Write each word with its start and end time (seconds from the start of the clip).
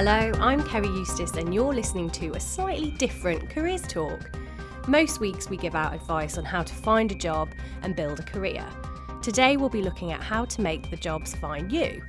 Hello, 0.00 0.30
I'm 0.38 0.62
Kerry 0.62 0.86
Eustace, 0.86 1.32
and 1.32 1.52
you're 1.52 1.74
listening 1.74 2.08
to 2.10 2.30
a 2.34 2.38
slightly 2.38 2.92
different 2.92 3.50
careers 3.50 3.82
talk. 3.82 4.30
Most 4.86 5.18
weeks 5.18 5.50
we 5.50 5.56
give 5.56 5.74
out 5.74 5.92
advice 5.92 6.38
on 6.38 6.44
how 6.44 6.62
to 6.62 6.72
find 6.72 7.10
a 7.10 7.16
job 7.16 7.48
and 7.82 7.96
build 7.96 8.20
a 8.20 8.22
career. 8.22 8.64
Today 9.22 9.56
we'll 9.56 9.68
be 9.68 9.82
looking 9.82 10.12
at 10.12 10.22
how 10.22 10.44
to 10.44 10.60
make 10.60 10.88
the 10.88 10.96
jobs 10.96 11.34
find 11.34 11.72
you. 11.72 12.00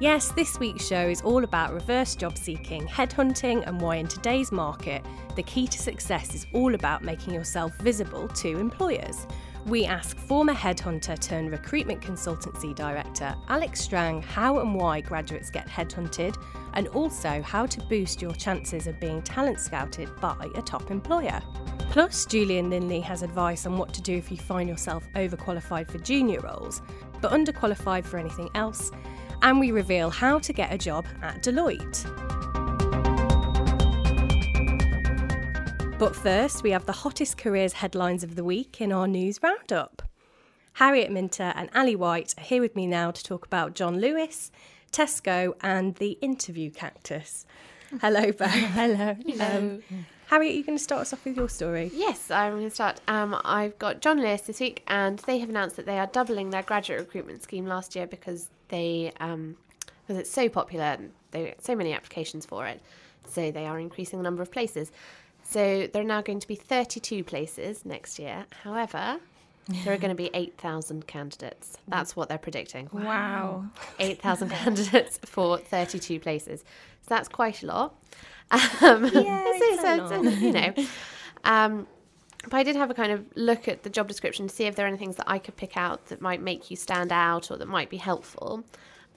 Yes, 0.00 0.30
this 0.30 0.58
week's 0.58 0.86
show 0.86 1.06
is 1.06 1.20
all 1.20 1.44
about 1.44 1.74
reverse 1.74 2.14
job 2.14 2.38
seeking, 2.38 2.86
headhunting, 2.86 3.66
and 3.66 3.78
why 3.78 3.96
in 3.96 4.08
today's 4.08 4.50
market, 4.50 5.04
the 5.36 5.42
key 5.42 5.66
to 5.66 5.78
success 5.78 6.34
is 6.34 6.46
all 6.54 6.74
about 6.74 7.04
making 7.04 7.34
yourself 7.34 7.76
visible 7.76 8.26
to 8.28 8.58
employers. 8.58 9.26
We 9.66 9.86
ask 9.86 10.18
former 10.18 10.52
headhunter 10.52 11.18
turned 11.18 11.50
recruitment 11.50 12.02
consultancy 12.02 12.74
director 12.74 13.34
Alex 13.48 13.80
Strang 13.80 14.20
how 14.20 14.58
and 14.58 14.74
why 14.74 15.00
graduates 15.00 15.48
get 15.48 15.66
headhunted, 15.66 16.36
and 16.74 16.88
also 16.88 17.40
how 17.40 17.64
to 17.64 17.80
boost 17.84 18.20
your 18.20 18.34
chances 18.34 18.86
of 18.86 19.00
being 19.00 19.22
talent 19.22 19.58
scouted 19.58 20.14
by 20.20 20.50
a 20.54 20.60
top 20.60 20.90
employer. 20.90 21.40
Plus, 21.90 22.26
Julian 22.26 22.68
Linley 22.68 23.00
has 23.00 23.22
advice 23.22 23.64
on 23.64 23.78
what 23.78 23.94
to 23.94 24.02
do 24.02 24.14
if 24.14 24.30
you 24.30 24.36
find 24.36 24.68
yourself 24.68 25.08
overqualified 25.14 25.90
for 25.90 25.96
junior 25.98 26.40
roles, 26.40 26.82
but 27.22 27.32
underqualified 27.32 28.04
for 28.04 28.18
anything 28.18 28.50
else. 28.54 28.90
And 29.40 29.58
we 29.58 29.70
reveal 29.70 30.10
how 30.10 30.40
to 30.40 30.52
get 30.52 30.74
a 30.74 30.78
job 30.78 31.06
at 31.22 31.42
Deloitte. 31.42 32.63
But 35.96 36.16
first, 36.16 36.64
we 36.64 36.72
have 36.72 36.86
the 36.86 36.92
hottest 36.92 37.38
careers 37.38 37.74
headlines 37.74 38.24
of 38.24 38.34
the 38.34 38.42
week 38.42 38.80
in 38.80 38.90
our 38.90 39.06
news 39.06 39.40
roundup. 39.42 40.02
Harriet 40.74 41.12
Minter 41.12 41.52
and 41.54 41.70
Ali 41.72 41.94
White 41.94 42.34
are 42.36 42.42
here 42.42 42.60
with 42.60 42.74
me 42.74 42.86
now 42.88 43.12
to 43.12 43.22
talk 43.22 43.46
about 43.46 43.74
John 43.74 44.00
Lewis, 44.00 44.50
Tesco, 44.90 45.54
and 45.60 45.94
the 45.94 46.18
interview 46.20 46.70
cactus. 46.70 47.46
Hello, 48.00 48.32
both. 48.32 48.50
Hello. 48.50 49.16
Um, 49.40 49.84
Harriet, 50.26 50.56
you 50.56 50.64
going 50.64 50.76
to 50.76 50.82
start 50.82 51.02
us 51.02 51.12
off 51.12 51.24
with 51.24 51.36
your 51.36 51.48
story? 51.48 51.92
Yes, 51.94 52.28
I'm 52.28 52.54
going 52.54 52.68
to 52.68 52.74
start. 52.74 53.00
Um, 53.06 53.40
I've 53.44 53.78
got 53.78 54.00
John 54.00 54.18
Lewis 54.18 54.42
this 54.42 54.58
week, 54.58 54.82
and 54.88 55.20
they 55.20 55.38
have 55.38 55.48
announced 55.48 55.76
that 55.76 55.86
they 55.86 56.00
are 56.00 56.08
doubling 56.08 56.50
their 56.50 56.62
graduate 56.62 56.98
recruitment 56.98 57.44
scheme 57.44 57.66
last 57.66 57.94
year 57.94 58.08
because 58.08 58.50
they 58.68 59.12
um, 59.20 59.56
because 60.06 60.20
it's 60.20 60.30
so 60.30 60.48
popular 60.48 60.84
and 60.84 61.12
they 61.30 61.44
get 61.44 61.64
so 61.64 61.76
many 61.76 61.92
applications 61.92 62.44
for 62.44 62.66
it. 62.66 62.80
So 63.26 63.50
they 63.50 63.66
are 63.66 63.78
increasing 63.78 64.18
the 64.18 64.22
number 64.22 64.42
of 64.42 64.50
places. 64.50 64.90
So 65.44 65.86
there 65.92 66.02
are 66.02 66.06
now 66.06 66.22
going 66.22 66.40
to 66.40 66.48
be 66.48 66.54
32 66.56 67.22
places 67.24 67.84
next 67.84 68.18
year. 68.18 68.46
However, 68.64 69.18
there 69.84 69.94
are 69.94 69.98
going 69.98 70.10
to 70.10 70.14
be 70.16 70.30
8,000 70.34 71.06
candidates. 71.06 71.78
That's 71.88 72.16
what 72.16 72.28
they're 72.28 72.38
predicting. 72.38 72.88
Wow. 72.92 73.66
8,000 74.00 74.48
candidates 74.62 75.18
for 75.24 75.58
32 75.58 76.18
places. 76.20 76.60
So 77.02 77.06
that's 77.08 77.28
quite 77.28 77.62
a 77.62 77.66
lot. 77.66 77.94
Um, 78.50 78.60
Yeah, 78.80 79.00
so- 79.10 79.10
it's 79.12 79.78
a 79.78 79.82
so- 79.82 80.08
so, 80.08 80.20
lot. 80.22 80.38
you 80.40 80.52
know. 80.52 80.74
Um, 81.44 81.86
but 82.50 82.54
I 82.58 82.62
did 82.62 82.76
have 82.76 82.90
a 82.90 82.94
kind 82.94 83.10
of 83.12 83.24
look 83.36 83.68
at 83.68 83.84
the 83.84 83.90
job 83.90 84.06
description 84.08 84.48
to 84.48 84.54
see 84.54 84.64
if 84.64 84.74
there 84.76 84.84
are 84.84 84.88
any 84.88 84.98
things 84.98 85.16
that 85.16 85.24
I 85.30 85.38
could 85.38 85.56
pick 85.56 85.76
out 85.78 86.06
that 86.06 86.20
might 86.20 86.42
make 86.42 86.70
you 86.70 86.76
stand 86.76 87.10
out 87.12 87.50
or 87.50 87.56
that 87.56 87.68
might 87.68 87.88
be 87.88 87.96
helpful. 87.96 88.64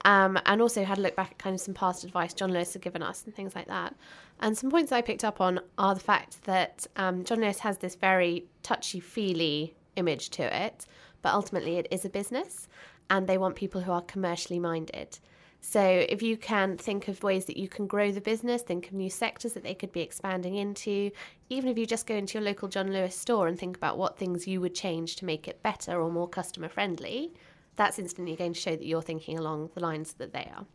Um, 0.08 0.39
and 0.45 0.61
also 0.61 0.86
had 0.86 1.00
a 1.00 1.02
look 1.02 1.17
back 1.17 1.31
at 1.31 1.38
kind 1.38 1.53
of 1.53 1.59
some 1.59 1.73
past 1.73 2.05
advice 2.05 2.33
John 2.33 2.53
Lewis 2.53 2.72
had 2.72 2.81
given 2.81 3.03
us 3.03 3.25
and 3.25 3.36
things 3.36 3.53
like 3.53 3.67
that. 3.67 3.94
And 4.39 4.58
some 4.58 4.72
points 4.72 4.94
I 4.94 5.02
picked 5.02 5.25
up 5.25 5.41
on 5.41 5.59
are 5.77 5.95
the 5.95 6.00
fact 6.00 6.45
that 6.45 6.88
um, 6.95 7.25
John 7.25 7.41
Lewis 7.41 7.59
has 7.59 7.80
this 7.80 7.95
very 7.95 8.45
touchy 8.63 9.02
feely 9.02 9.75
image 9.97 10.30
to 10.30 10.44
it, 10.63 10.85
but 11.22 11.33
ultimately 11.33 11.75
it 11.75 11.89
is 11.91 12.05
a 12.05 12.09
business 12.09 12.69
and 13.09 13.28
they 13.28 13.38
want 13.38 13.58
people 13.58 13.81
who 13.81 13.91
are 13.91 14.02
commercially 14.02 14.59
minded. 14.59 15.19
So 15.59 15.81
if 15.81 16.22
you 16.22 16.38
can 16.38 16.78
think 16.78 17.09
of 17.09 17.22
ways 17.22 17.44
that 17.45 17.58
you 17.58 17.67
can 17.67 17.85
grow 17.85 18.09
the 18.09 18.22
business, 18.22 18.61
think 18.61 18.88
of 18.88 18.94
new 18.94 19.09
sectors 19.09 19.52
that 19.55 19.63
they 19.63 19.73
could 19.73 19.91
be 19.91 20.00
expanding 20.00 20.55
into, 20.55 21.11
even 21.50 21.69
if 21.69 21.78
you 21.78 21.85
just 21.85 22.07
go 22.07 22.16
into 22.16 22.38
your 22.38 22.45
local 22.45 22.69
John 22.69 22.94
Lewis 22.94 23.13
store 23.13 23.50
and 23.50 23.59
think 23.59 23.75
about 23.75 23.97
what 23.97 24.18
things 24.18 24.47
you 24.47 24.62
would 24.62 24.74
change 24.74 25.18
to 25.18 25.25
make 25.25 25.50
it 25.50 25.62
better 25.63 26.00
or 26.00 26.09
more 26.09 26.29
customer 26.29 26.69
friendly, 26.69 27.34
that's 27.77 27.97
instantly 27.97 28.35
going 28.35 28.53
to 28.53 28.59
show 28.59 28.75
that 28.75 28.85
you're 28.85 29.01
thinking 29.01 29.39
along 29.39 29.69
the 29.73 29.79
lines 29.79 30.13
that 30.13 30.33
they 30.33 30.51
are. 30.55 30.65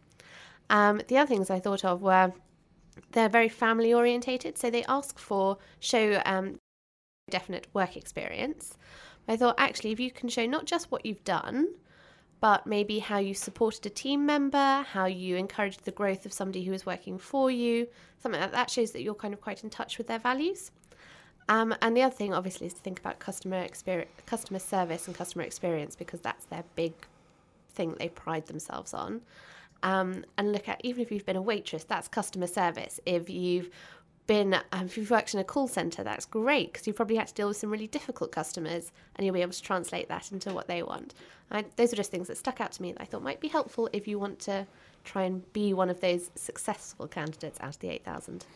Um, 0.71 1.03
the 1.09 1.19
other 1.19 1.29
things 1.29 1.51
I 1.51 1.61
thought 1.61 1.85
of 1.85 2.01
were 2.01 2.33
they're 3.13 3.29
very 3.29 3.49
family 3.49 3.93
orientated, 3.93 4.57
so 4.57 4.71
they 4.71 4.85
ask 4.85 5.19
for 5.19 5.59
show 5.81 6.23
um, 6.25 6.59
definite 7.31 7.67
work 7.75 7.97
experience. 7.97 8.77
I 9.29 9.37
thought 9.37 9.55
actually, 9.59 9.93
if 9.93 10.01
you 10.01 10.11
can 10.11 10.29
show 10.29 10.47
not 10.47 10.65
just 10.65 10.91
what 10.91 11.05
you've 11.05 11.25
done, 11.25 11.69
but 12.41 12.67
maybe 12.67 12.99
how 12.99 13.19
you 13.19 13.35
supported 13.35 13.87
a 13.87 13.91
team 13.91 14.27
member, 14.27 14.85
how 14.91 15.07
you 15.07 15.37
encouraged 15.37 15.85
the 15.85 15.93
growth 15.93 16.27
of 16.27 16.33
somebody 16.33 16.65
who 16.65 16.73
was 16.73 16.85
working 16.85 17.17
for 17.19 17.51
you, 17.51 17.87
something 18.19 18.41
like 18.41 18.51
that, 18.51 18.57
that 18.57 18.71
shows 18.71 18.91
that 18.93 19.03
you're 19.03 19.15
kind 19.15 19.33
of 19.33 19.41
quite 19.41 19.63
in 19.63 19.71
touch 19.71 19.97
with 19.97 20.09
their 20.09 20.19
values. 20.19 20.73
Um, 21.49 21.75
and 21.83 21.97
the 21.97 22.03
other 22.03 22.15
thing, 22.15 22.33
obviously, 22.33 22.67
is 22.67 22.75
to 22.75 22.81
think 22.81 23.01
about 23.01 23.19
customer 23.19 23.59
experience, 23.59 24.11
customer 24.27 24.59
service, 24.59 25.07
and 25.07 25.17
customer 25.17 25.45
experience 25.45 25.97
because 25.97 26.21
that's 26.21 26.45
their 26.47 26.65
big 26.77 26.93
thing 27.75 27.95
they 27.99 28.09
pride 28.09 28.47
themselves 28.47 28.95
on. 28.95 29.23
Um, 29.83 30.25
and 30.39 30.53
look 30.53 30.69
at 30.69 30.81
even 30.85 31.03
if 31.03 31.11
you've 31.11 31.27
been 31.27 31.37
a 31.37 31.43
waitress, 31.43 31.85
that's 31.85 32.07
customer 32.07 32.47
service. 32.47 33.01
If 33.05 33.29
you've 33.29 33.71
been, 34.29 34.55
um, 34.55 34.87
if 34.87 34.97
you've 34.97 35.11
worked 35.11 35.35
in 35.35 35.41
a 35.41 35.45
call 35.45 35.67
center, 35.67 36.05
that's 36.05 36.25
great 36.25 36.73
because 36.73 36.87
you 36.87 36.93
probably 36.93 37.17
had 37.17 37.27
to 37.27 37.35
deal 37.35 37.49
with 37.49 37.57
some 37.57 37.71
really 37.71 37.89
difficult 37.89 38.31
customers, 38.31 38.93
and 39.17 39.27
you'll 39.27 39.35
be 39.35 39.43
able 39.43 39.53
to 39.53 39.63
translate 39.63 40.09
that 40.09 40.31
into 40.31 40.53
what 40.53 40.69
they 40.69 40.83
want. 40.83 41.15
Those 41.77 41.93
are 41.93 41.97
just 41.97 42.11
things 42.11 42.29
that 42.29 42.39
stuck 42.39 42.61
out 42.61 42.73
to 42.73 42.83
me 42.83 42.93
that 42.93 43.03
I 43.03 43.05
thought 43.05 43.23
might 43.23 43.41
be 43.41 43.49
helpful 43.49 43.91
if 43.93 44.09
you 44.09 44.19
want 44.19 44.39
to 44.41 44.67
try 45.05 45.25
and 45.25 45.53
be 45.53 45.75
one 45.75 45.91
of 45.91 46.01
those 46.01 46.31
successful 46.35 47.09
candidates 47.09 47.59
out 47.61 47.75
of 47.75 47.81
the 47.81 47.91
eight 47.91 48.05
thousand. 48.05 48.47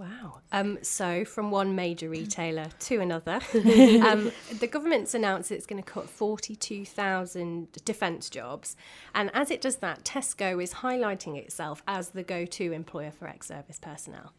Wow. 0.00 0.38
Um, 0.50 0.78
so, 0.80 1.26
from 1.26 1.50
one 1.50 1.74
major 1.74 2.08
retailer 2.08 2.68
to 2.80 3.00
another, 3.00 3.34
um, 3.54 4.32
the 4.58 4.68
government's 4.70 5.12
announced 5.12 5.52
it's 5.52 5.66
going 5.66 5.82
to 5.82 5.88
cut 5.88 6.08
42,000 6.08 7.68
defence 7.84 8.30
jobs. 8.30 8.76
And 9.14 9.30
as 9.34 9.50
it 9.50 9.60
does 9.60 9.76
that, 9.76 10.04
Tesco 10.04 10.62
is 10.62 10.74
highlighting 10.74 11.36
itself 11.36 11.82
as 11.86 12.10
the 12.10 12.22
go 12.22 12.46
to 12.46 12.72
employer 12.72 13.10
for 13.10 13.28
ex 13.28 13.48
service 13.48 13.78
personnel. 13.78 14.32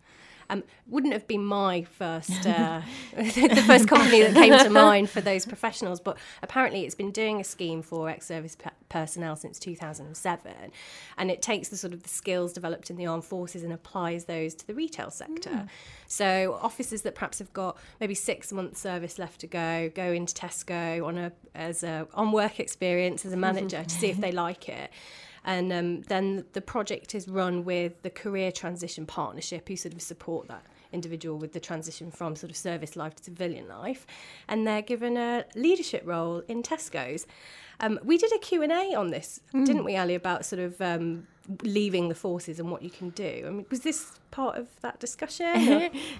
Um, 0.51 0.65
wouldn't 0.85 1.13
have 1.13 1.27
been 1.27 1.45
my 1.45 1.83
first 1.83 2.45
uh, 2.45 2.81
the 3.15 3.63
first 3.65 3.87
company 3.87 4.21
that 4.21 4.33
came 4.33 4.57
to 4.59 4.69
mind 4.69 5.09
for 5.09 5.21
those 5.21 5.45
professionals, 5.45 6.01
but 6.01 6.17
apparently 6.43 6.83
it's 6.83 6.93
been 6.93 7.11
doing 7.11 7.39
a 7.39 7.43
scheme 7.45 7.81
for 7.81 8.09
ex-service 8.09 8.57
pe- 8.57 8.69
personnel 8.89 9.37
since 9.37 9.57
2007, 9.59 10.51
and 11.17 11.31
it 11.31 11.41
takes 11.41 11.69
the 11.69 11.77
sort 11.77 11.93
of 11.93 12.03
the 12.03 12.09
skills 12.09 12.51
developed 12.51 12.89
in 12.89 12.97
the 12.97 13.05
armed 13.05 13.23
forces 13.23 13.63
and 13.63 13.71
applies 13.71 14.25
those 14.25 14.53
to 14.55 14.67
the 14.67 14.73
retail 14.73 15.09
sector. 15.09 15.67
So 16.07 16.59
officers 16.61 17.03
that 17.03 17.15
perhaps 17.15 17.39
have 17.39 17.53
got 17.53 17.77
maybe 18.01 18.13
six 18.13 18.51
months 18.51 18.81
service 18.81 19.17
left 19.17 19.39
to 19.41 19.47
go 19.47 19.89
go 19.95 20.11
into 20.11 20.33
Tesco 20.33 21.05
on 21.05 21.17
a 21.17 21.31
as 21.55 21.81
a 21.83 22.05
on 22.13 22.33
work 22.33 22.59
experience 22.59 23.25
as 23.25 23.31
a 23.31 23.37
manager 23.37 23.85
to 23.85 23.95
see 23.95 24.09
if 24.09 24.17
they 24.19 24.33
like 24.33 24.67
it. 24.67 24.91
And 25.43 25.73
um, 25.73 26.01
then 26.03 26.45
the 26.53 26.61
project 26.61 27.15
is 27.15 27.27
run 27.27 27.63
with 27.63 28.01
the 28.03 28.09
Career 28.09 28.51
Transition 28.51 29.05
Partnership, 29.05 29.67
who 29.67 29.75
sort 29.75 29.93
of 29.93 30.01
support 30.01 30.47
that 30.47 30.63
individual 30.91 31.37
with 31.37 31.53
the 31.53 31.59
transition 31.59 32.11
from 32.11 32.35
sort 32.35 32.51
of 32.51 32.57
service 32.57 32.95
life 32.95 33.15
to 33.15 33.23
civilian 33.23 33.67
life. 33.67 34.05
And 34.47 34.67
they're 34.67 34.81
given 34.81 35.17
a 35.17 35.45
leadership 35.55 36.03
role 36.05 36.43
in 36.47 36.63
Tesco's. 36.63 37.25
Um, 37.79 37.99
we 38.03 38.17
did 38.17 38.31
a 38.33 38.37
Q&A 38.37 38.93
on 38.93 39.09
this, 39.09 39.39
didn't 39.51 39.83
we, 39.83 39.97
Ali, 39.97 40.13
about 40.13 40.45
sort 40.45 40.59
of 40.59 40.79
um, 40.81 41.25
leaving 41.63 42.09
the 42.09 42.15
forces 42.15 42.59
and 42.59 42.71
what 42.71 42.81
you 42.81 42.89
can 42.89 43.09
do. 43.09 43.43
I 43.45 43.49
mean, 43.49 43.65
was 43.69 43.81
this 43.81 44.19
part 44.29 44.57
of 44.57 44.67
that 44.81 44.99
discussion? 44.99 45.45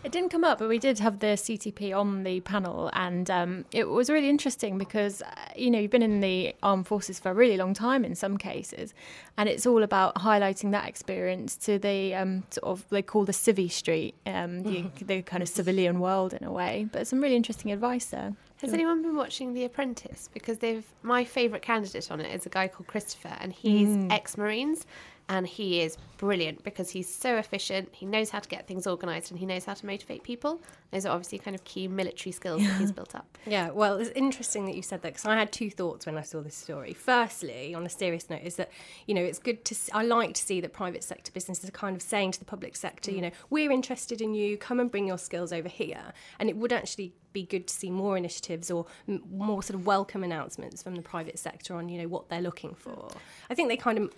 it 0.04 0.12
didn't 0.12 0.30
come 0.30 0.44
up, 0.44 0.60
but 0.60 0.68
we 0.68 0.80
did 0.80 1.00
have 1.00 1.20
the 1.20 1.28
CTP 1.28 1.96
on 1.98 2.24
the 2.24 2.40
panel, 2.42 2.90
and 2.94 3.30
um, 3.30 3.66
it 3.72 3.90
was 3.90 4.10
really 4.10 4.30
interesting 4.30 4.78
because 4.78 5.22
uh, 5.22 5.36
you 5.56 5.70
know 5.70 5.80
you've 5.80 5.92
been 5.92 6.02
in 6.02 6.20
the 6.20 6.56
armed 6.64 6.88
forces 6.88 7.20
for 7.20 7.32
a 7.32 7.34
really 7.34 7.58
long 7.58 7.74
time 7.74 8.04
in 8.04 8.16
some 8.16 8.38
cases, 8.38 8.94
and 9.38 9.48
it's 9.48 9.66
all 9.66 9.84
about 9.84 10.16
highlighting 10.16 10.72
that 10.72 10.88
experience 10.88 11.56
to 11.58 11.78
the 11.80 12.16
um, 12.16 12.44
sort 12.50 12.66
of 12.66 12.86
they 12.90 13.02
call 13.02 13.26
the 13.26 13.32
civvy 13.32 13.72
street, 13.72 14.16
um, 14.26 14.64
the, 14.64 14.86
the 15.02 15.22
kind 15.22 15.44
of 15.44 15.50
civilian 15.50 16.00
world 16.00 16.34
in 16.34 16.44
a 16.44 16.52
way. 16.52 16.88
But 16.92 17.08
some 17.08 17.22
really 17.22 17.36
interesting 17.36 17.72
advice 17.72 18.06
there. 18.06 18.34
Has 18.62 18.74
anyone 18.74 19.02
been 19.02 19.16
watching 19.16 19.54
The 19.54 19.66
Apprentice? 19.66 20.30
Because 20.34 20.60
they've 20.60 20.86
my 21.02 21.24
favourite 21.24 21.64
candidate 21.64 22.12
on 22.12 22.22
it 22.22 22.34
is 22.34 22.46
a 22.46 22.50
guy 22.50 22.68
called 22.68 22.88
Christopher, 22.88 23.36
and 23.40 23.52
he's 23.52 23.90
mm. 23.90 24.12
ex-marines, 24.12 24.86
and 25.30 25.48
he 25.48 25.82
is 25.82 25.98
brilliant 26.18 26.64
because 26.64 26.92
he's 26.92 27.12
so 27.12 27.38
efficient. 27.38 27.90
He 27.92 28.06
knows 28.06 28.30
how 28.30 28.40
to 28.40 28.48
get 28.48 28.68
things 28.68 28.86
organised, 28.86 29.32
and 29.32 29.40
he 29.40 29.48
knows 29.48 29.66
how 29.66 29.74
to 29.74 29.86
motivate 29.86 30.24
people. 30.24 30.62
Those 30.92 31.08
are 31.08 31.10
obviously 31.10 31.40
kind 31.40 31.56
of 31.56 31.64
key 31.64 31.88
military 31.88 32.32
skills 32.32 32.62
that 32.62 32.78
he's 32.78 32.92
built 33.00 33.16
up. 33.16 33.38
Yeah, 33.48 33.72
well, 33.72 33.98
it's 33.98 34.12
interesting 34.12 34.66
that 34.66 34.76
you 34.76 34.84
said 34.84 35.02
that 35.02 35.14
because 35.14 35.26
I 35.26 35.36
had 35.36 35.52
two 35.52 35.72
thoughts 35.72 36.06
when 36.06 36.18
I 36.18 36.22
saw 36.22 36.42
this 36.42 36.56
story. 36.56 36.94
Firstly, 36.94 37.74
on 37.74 37.86
a 37.86 37.90
serious 37.90 38.30
note, 38.30 38.42
is 38.44 38.58
that 38.58 38.70
you 39.08 39.16
know 39.16 39.24
it's 39.24 39.40
good 39.40 39.66
to. 39.66 39.76
I 39.94 40.04
like 40.04 40.36
to 40.36 40.42
see 40.42 40.62
that 40.62 40.74
private 40.74 41.04
sector 41.04 41.32
businesses 41.32 41.68
are 41.68 41.74
kind 41.74 41.96
of 41.96 42.04
saying 42.04 42.34
to 42.34 42.40
the 42.40 42.46
public 42.46 42.76
sector, 42.76 43.10
you 43.10 43.18
mm. 43.18 43.22
know, 43.22 43.32
we're 43.50 43.72
interested 43.72 44.22
in 44.22 44.36
you. 44.36 44.58
Come 44.58 44.80
and 44.80 44.92
bring 44.92 45.08
your 45.08 45.18
skills 45.18 45.52
over 45.52 45.70
here. 45.70 46.14
And 46.40 46.48
it 46.48 46.58
would 46.58 46.74
actually 46.74 47.14
be 47.34 47.44
good 47.44 47.68
to 47.68 47.74
see 47.74 47.90
more 47.90 48.18
initiatives 48.18 48.70
or 48.70 48.86
m- 49.08 49.24
more 49.32 49.64
sort 49.64 49.76
of 49.80 49.86
welcome 49.86 50.24
announcements 50.24 50.84
from 50.84 50.96
the 50.96 51.02
private 51.02 51.40
sector 51.40 51.76
on 51.76 51.90
you 51.90 52.02
know 52.02 52.08
what 52.08 52.30
they're 52.30 52.42
looking 52.42 52.74
for. 52.74 53.10
I 53.50 53.56
think 53.56 53.70
they 53.70 53.78
kind 53.78 53.98
of 53.98 54.14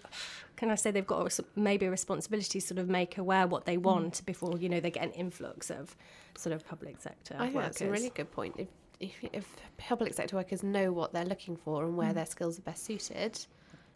can 0.55 0.69
I 0.69 0.75
say 0.75 0.91
they've 0.91 1.05
got 1.05 1.39
a, 1.39 1.45
maybe 1.55 1.85
a 1.85 1.91
responsibility 1.91 2.59
to 2.59 2.65
sort 2.65 2.79
of 2.79 2.89
make 2.89 3.17
aware 3.17 3.47
what 3.47 3.65
they 3.65 3.77
want 3.77 4.21
mm. 4.21 4.25
before 4.25 4.57
you 4.57 4.69
know 4.69 4.79
they 4.79 4.91
get 4.91 5.03
an 5.03 5.11
influx 5.11 5.69
of 5.69 5.95
sort 6.35 6.53
of 6.53 6.65
public 6.65 7.01
sector 7.01 7.35
I 7.37 7.45
think 7.45 7.55
workers. 7.55 7.67
that's 7.77 7.81
a 7.81 7.89
really 7.89 8.09
good 8.09 8.31
point. 8.31 8.55
If, 8.57 8.67
if, 8.99 9.23
if 9.33 9.47
public 9.77 10.13
sector 10.13 10.35
workers 10.35 10.63
know 10.63 10.91
what 10.91 11.13
they're 11.13 11.25
looking 11.25 11.55
for 11.55 11.83
and 11.83 11.97
where 11.97 12.11
mm. 12.11 12.15
their 12.15 12.25
skills 12.25 12.57
are 12.59 12.63
best 12.63 12.85
suited, 12.85 13.45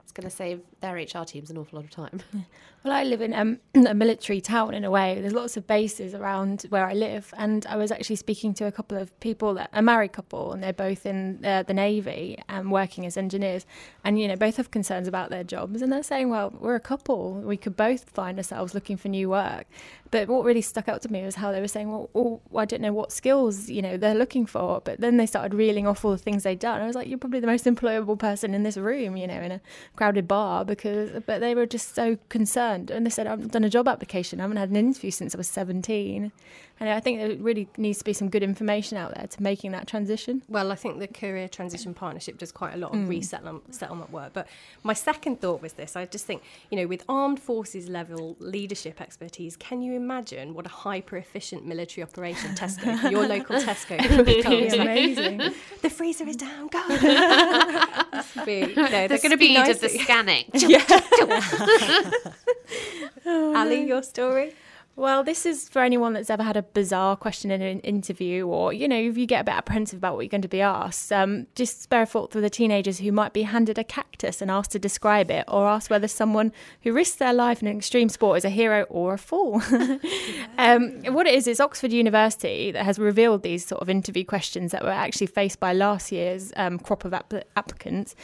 it's 0.07 0.13
going 0.13 0.24
to 0.24 0.33
save 0.33 0.62
their 0.80 0.95
HR 0.95 1.25
teams 1.25 1.50
an 1.51 1.57
awful 1.57 1.77
lot 1.77 1.83
of 1.83 1.92
time. 1.92 2.21
Well, 2.83 2.95
I 2.95 3.04
live 3.04 3.21
in 3.21 3.33
um, 3.33 3.59
a 3.86 3.94
military 3.94 4.39
town 4.39 4.74
in 4.74 4.86
a 4.86 4.92
way. 4.92 5.19
There's 5.19 5.33
lots 5.33 5.57
of 5.57 5.68
bases 5.68 6.13
around 6.13 6.65
where 6.69 6.86
I 6.86 6.94
live, 6.94 7.33
and 7.36 7.65
I 7.65 7.75
was 7.75 7.92
actually 7.92 8.15
speaking 8.15 8.54
to 8.54 8.65
a 8.65 8.71
couple 8.71 8.98
of 8.98 9.19
people, 9.19 9.56
that, 9.56 9.69
a 9.74 9.81
married 9.81 10.13
couple, 10.13 10.54
and 10.54 10.63
they're 10.63 10.71
both 10.71 11.06
in 11.06 11.44
uh, 11.44 11.63
the 11.63 11.74
navy 11.74 12.42
and 12.48 12.71
working 12.71 13.06
as 13.06 13.18
engineers, 13.18 13.65
and 14.06 14.18
you 14.21 14.27
know 14.27 14.38
both 14.38 14.56
have 14.56 14.71
concerns 14.71 15.06
about 15.06 15.31
their 15.31 15.44
jobs, 15.44 15.81
and 15.81 15.92
they're 15.92 16.01
saying, 16.01 16.30
well, 16.30 16.54
we're 16.62 16.75
a 16.75 16.80
couple, 16.80 17.33
we 17.33 17.57
could 17.57 17.75
both 17.75 18.09
find 18.12 18.38
ourselves 18.38 18.74
looking 18.74 18.95
for 18.95 19.09
new 19.09 19.30
work. 19.30 19.65
But 20.09 20.27
what 20.27 20.45
really 20.45 20.62
stuck 20.62 20.88
out 20.88 21.01
to 21.01 21.12
me 21.12 21.24
was 21.24 21.36
how 21.36 21.51
they 21.51 21.59
were 21.59 21.68
saying, 21.68 21.89
well, 21.89 22.09
oh, 22.15 22.42
I 22.56 22.65
don't 22.65 22.81
know 22.81 22.94
what 22.94 23.12
skills 23.12 23.69
you 23.69 23.81
know 23.81 23.98
they're 23.98 24.15
looking 24.15 24.45
for, 24.45 24.81
but 24.81 25.00
then 25.00 25.18
they 25.18 25.25
started 25.25 25.54
reeling 25.54 25.86
off 25.86 26.06
all 26.06 26.12
the 26.12 26.18
things 26.18 26.44
they'd 26.44 26.59
done. 26.59 26.81
I 26.81 26.88
was 26.88 26.95
like, 26.95 27.07
you're 27.07 27.18
probably 27.18 27.39
the 27.39 27.48
most 27.48 27.65
employable 27.65 28.18
person 28.18 28.54
in 28.54 28.63
this 28.63 28.77
room, 28.77 29.18
you 29.18 29.27
know, 29.27 29.42
in 29.42 29.51
a 29.51 29.62
crowded 29.95 30.27
bar, 30.27 30.63
because 30.63 31.12
but 31.25 31.42
they 31.42 31.56
were 31.56 31.65
just 31.65 31.94
so 31.95 32.18
concerned, 32.30 32.89
and 32.89 33.06
they 33.06 33.09
said, 33.09 33.27
I've 33.27 33.51
done 33.51 33.63
a 33.63 33.69
job 33.69 33.88
application, 33.88 34.39
I 34.39 34.44
haven't 34.44 34.57
had 34.57 34.69
an 34.69 34.75
interview 34.75 35.12
since 35.12 35.36
I 35.36 35.38
was 35.38 35.48
17. 35.48 36.31
And 36.79 36.89
I 36.89 37.00
think 37.00 37.19
there 37.19 37.35
really 37.38 37.68
needs 37.77 37.97
to 38.00 38.03
be 38.03 38.13
some 38.13 38.29
good 38.29 38.44
information 38.44 38.97
out 38.97 39.15
there 39.15 39.27
to 39.27 39.44
making 39.44 39.71
that 39.71 39.88
transition. 39.88 40.44
Well, 40.47 40.71
I 40.71 40.75
think 40.75 41.00
the 41.00 41.07
Career 41.07 41.47
Transition 41.47 41.94
Partnership 41.94 42.38
does 42.38 42.51
quite 42.51 42.75
a 42.75 42.77
lot 42.77 42.94
of 42.94 43.00
mm. 43.00 43.09
resettlement 43.09 43.74
settlement 43.74 44.12
work. 44.12 44.33
But 44.33 44.47
my 44.83 44.94
second 44.94 45.41
thought 45.41 45.62
was 45.62 45.74
this 45.74 45.95
I 45.95 46.06
just 46.06 46.25
think, 46.25 46.44
you 46.69 46.77
know, 46.77 46.88
with 46.88 47.03
armed 47.09 47.39
forces 47.39 47.89
level 47.89 48.35
leadership 48.39 49.01
expertise, 49.01 49.56
can 49.56 49.81
you 49.81 49.94
imagine 49.94 50.53
what 50.53 50.65
a 50.65 50.69
hyper 50.69 51.18
efficient 51.18 51.65
military 51.65 52.03
operation 52.03 52.53
Tesco, 52.56 53.09
your 53.09 53.27
local 53.35 53.56
Tesco, 53.57 54.25
becomes? 54.25 54.73
amazing. 54.73 55.38
the 55.81 55.89
freezer 55.89 56.27
is 56.27 56.35
down, 56.35 56.68
go. 56.68 56.88
be, 58.45 58.73
no, 58.75 58.89
they're 58.89 59.07
the 59.07 59.18
going 59.18 59.31
to 59.31 59.38
be 59.38 59.53
nice. 59.53 59.75
of 59.75 59.81
the 59.81 59.89
scanning. 59.89 60.45
Ali, 63.25 63.88
your 63.88 64.03
story? 64.03 64.53
Well, 64.97 65.23
this 65.23 65.45
is 65.45 65.69
for 65.69 65.83
anyone 65.83 66.13
that's 66.13 66.31
ever 66.31 66.41
had 66.41 66.57
a 66.57 66.63
bizarre 66.63 67.15
question 67.15 67.51
in 67.51 67.61
an 67.61 67.81
interview, 67.81 68.47
or 68.47 68.73
you 68.73 68.88
know, 68.88 68.99
if 68.99 69.15
you 69.15 69.27
get 69.27 69.41
a 69.41 69.44
bit 69.44 69.53
apprehensive 69.53 69.97
about 69.97 70.15
what 70.15 70.21
you're 70.21 70.29
going 70.29 70.41
to 70.41 70.47
be 70.47 70.59
asked, 70.59 71.13
um, 71.13 71.45
just 71.53 71.83
spare 71.83 72.01
a 72.01 72.05
thought 72.07 72.31
for 72.31 72.41
the 72.41 72.49
teenagers 72.49 72.97
who 72.97 73.11
might 73.11 73.31
be 73.31 73.44
handed 73.44 73.77
a 73.77 73.83
cactus 73.83 74.41
and 74.41 74.49
asked 74.49 74.71
to 74.71 74.79
describe 74.79 75.29
it, 75.29 75.45
or 75.47 75.67
asked 75.67 75.91
whether 75.91 76.07
someone 76.07 76.51
who 76.81 76.91
risks 76.91 77.17
their 77.17 77.31
life 77.31 77.61
in 77.61 77.67
an 77.67 77.77
extreme 77.77 78.09
sport 78.09 78.39
is 78.39 78.45
a 78.45 78.49
hero 78.49 78.88
or 78.89 79.13
a 79.13 79.19
fool. 79.19 79.61
um, 80.57 81.03
what 81.13 81.27
it 81.27 81.35
is 81.35 81.45
is 81.45 81.59
Oxford 81.59 81.94
University 81.94 82.71
that 82.71 82.83
has 82.83 82.97
revealed 82.97 83.44
these 83.44 83.63
sort 83.63 83.83
of 83.83 83.91
interview 83.91 84.25
questions 84.25 84.71
that 84.71 84.83
were 84.83 84.89
actually 84.89 85.27
faced 85.27 85.59
by 85.59 85.73
last 85.73 86.11
year's 86.11 86.51
um, 86.55 86.79
crop 86.79 87.05
of 87.05 87.13
app- 87.13 87.45
applicants, 87.55 88.15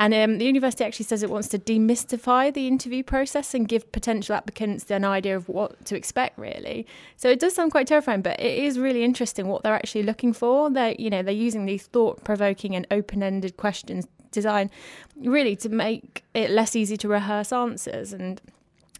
and 0.00 0.14
um, 0.14 0.38
the 0.38 0.44
university 0.44 0.84
actually 0.84 1.06
says 1.06 1.22
it 1.22 1.30
wants 1.30 1.48
to 1.48 1.58
demystify 1.58 2.52
the 2.52 2.68
interview 2.68 3.02
process 3.02 3.52
and 3.52 3.66
give 3.66 3.90
potential 3.92 4.34
applicants 4.34 4.90
an 4.90 5.04
idea 5.04 5.34
of 5.34 5.48
what 5.48 5.84
to 5.86 5.96
expect, 5.96 6.17
really. 6.36 6.86
So 7.16 7.28
it 7.28 7.40
does 7.40 7.54
sound 7.54 7.70
quite 7.70 7.86
terrifying, 7.86 8.22
but 8.22 8.38
it 8.40 8.58
is 8.64 8.78
really 8.78 9.04
interesting 9.04 9.48
what 9.48 9.62
they're 9.62 9.74
actually 9.74 10.02
looking 10.02 10.32
for. 10.32 10.70
They're, 10.70 10.94
you 10.98 11.10
know, 11.10 11.22
they're 11.22 11.32
using 11.32 11.66
these 11.66 11.86
thought-provoking 11.86 12.74
and 12.74 12.86
open-ended 12.90 13.56
questions 13.56 14.06
designed 14.30 14.70
really 15.16 15.56
to 15.56 15.68
make 15.68 16.22
it 16.34 16.50
less 16.50 16.76
easy 16.76 16.96
to 16.98 17.08
rehearse 17.08 17.52
answers. 17.52 18.12
And 18.12 18.40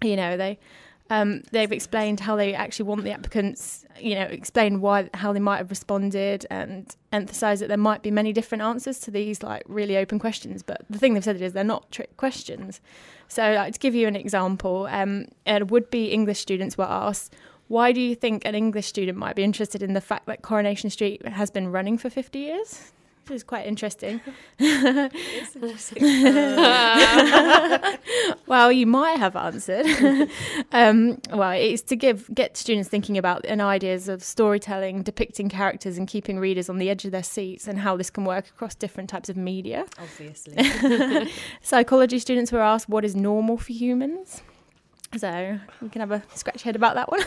you 0.03 0.17
know, 0.17 0.37
they 0.37 0.59
um, 1.10 1.43
they've 1.52 1.72
explained 1.72 2.20
how 2.20 2.37
they 2.37 2.55
actually 2.55 2.87
want 2.87 3.02
the 3.02 3.12
applicants, 3.12 3.87
you 3.99 4.14
know, 4.14 4.25
explain 4.25 4.81
why 4.81 5.08
how 5.14 5.32
they 5.32 5.40
might 5.40 5.56
have 5.56 5.70
responded 5.70 6.46
and 6.50 6.94
emphasise 7.12 7.60
that 7.60 7.69
there 7.69 7.78
might 7.78 8.02
be 8.02 8.10
many 8.10 8.32
different 8.32 8.62
answers 8.62 8.99
to 9.00 9.10
these 9.10 9.43
like 9.43 9.62
really 9.66 9.96
open 9.96 10.19
questions. 10.19 10.62
But 10.62 10.82
the 10.90 10.99
thing 10.99 11.14
they've 11.14 11.25
said 11.25 11.40
is 11.40 11.55
they're 11.55 11.64
not 11.64 11.90
trick 11.90 12.16
questions. 12.19 12.81
So, 13.26 13.55
like, 13.55 13.72
to 13.75 13.78
give 13.78 13.94
you 13.94 14.06
an 14.06 14.16
example, 14.16 14.87
um, 14.90 15.26
would-be 15.46 16.06
English 16.06 16.40
students 16.40 16.76
were 16.76 16.84
asked, 16.84 17.34
"Why 17.69 17.93
do 17.93 18.00
you 18.00 18.14
think 18.14 18.44
an 18.44 18.54
English 18.54 18.87
student 18.87 19.16
might 19.16 19.37
be 19.37 19.44
interested 19.44 19.82
in 19.82 19.94
the 19.94 20.00
fact 20.02 20.26
that 20.26 20.43
Coronation 20.43 20.90
Street 20.90 21.26
has 21.26 21.50
been 21.50 21.69
running 21.69 21.96
for 21.96 22.11
50 22.11 22.38
years?" 22.38 22.93
Which 23.28 23.36
is 23.36 23.42
quite 23.42 23.66
interesting. 23.66 24.22
interesting. 24.58 26.02
well, 28.46 28.72
you 28.72 28.86
might 28.86 29.19
have 29.19 29.36
answered. 29.36 29.84
um, 30.72 31.20
well, 31.30 31.50
it's 31.50 31.82
to 31.82 31.96
give 31.96 32.34
get 32.34 32.56
students 32.56 32.88
thinking 32.88 33.19
about 33.19 33.44
and 33.44 33.60
ideas 33.60 34.08
of 34.08 34.25
storytelling, 34.25 35.02
depicting 35.02 35.50
characters, 35.50 35.98
and 35.98 36.08
keeping 36.08 36.38
readers 36.38 36.70
on 36.70 36.78
the 36.78 36.88
edge 36.88 37.04
of 37.04 37.10
their 37.10 37.22
seats, 37.22 37.69
and 37.69 37.80
how 37.80 37.98
this 37.98 38.08
can 38.08 38.25
work 38.25 38.48
across 38.48 38.75
different 38.75 39.10
types 39.10 39.28
of 39.28 39.36
media. 39.36 39.84
Obviously, 40.00 41.30
psychology 41.60 42.19
students 42.19 42.50
were 42.50 42.62
asked 42.62 42.88
what 42.88 43.04
is 43.04 43.14
normal 43.14 43.58
for 43.58 43.72
humans. 43.72 44.40
So 45.16 45.58
you 45.82 45.88
can 45.88 46.00
have 46.00 46.12
a 46.12 46.22
scratch 46.34 46.62
head 46.62 46.76
about 46.76 46.94
that 46.94 47.10
one. 47.10 47.22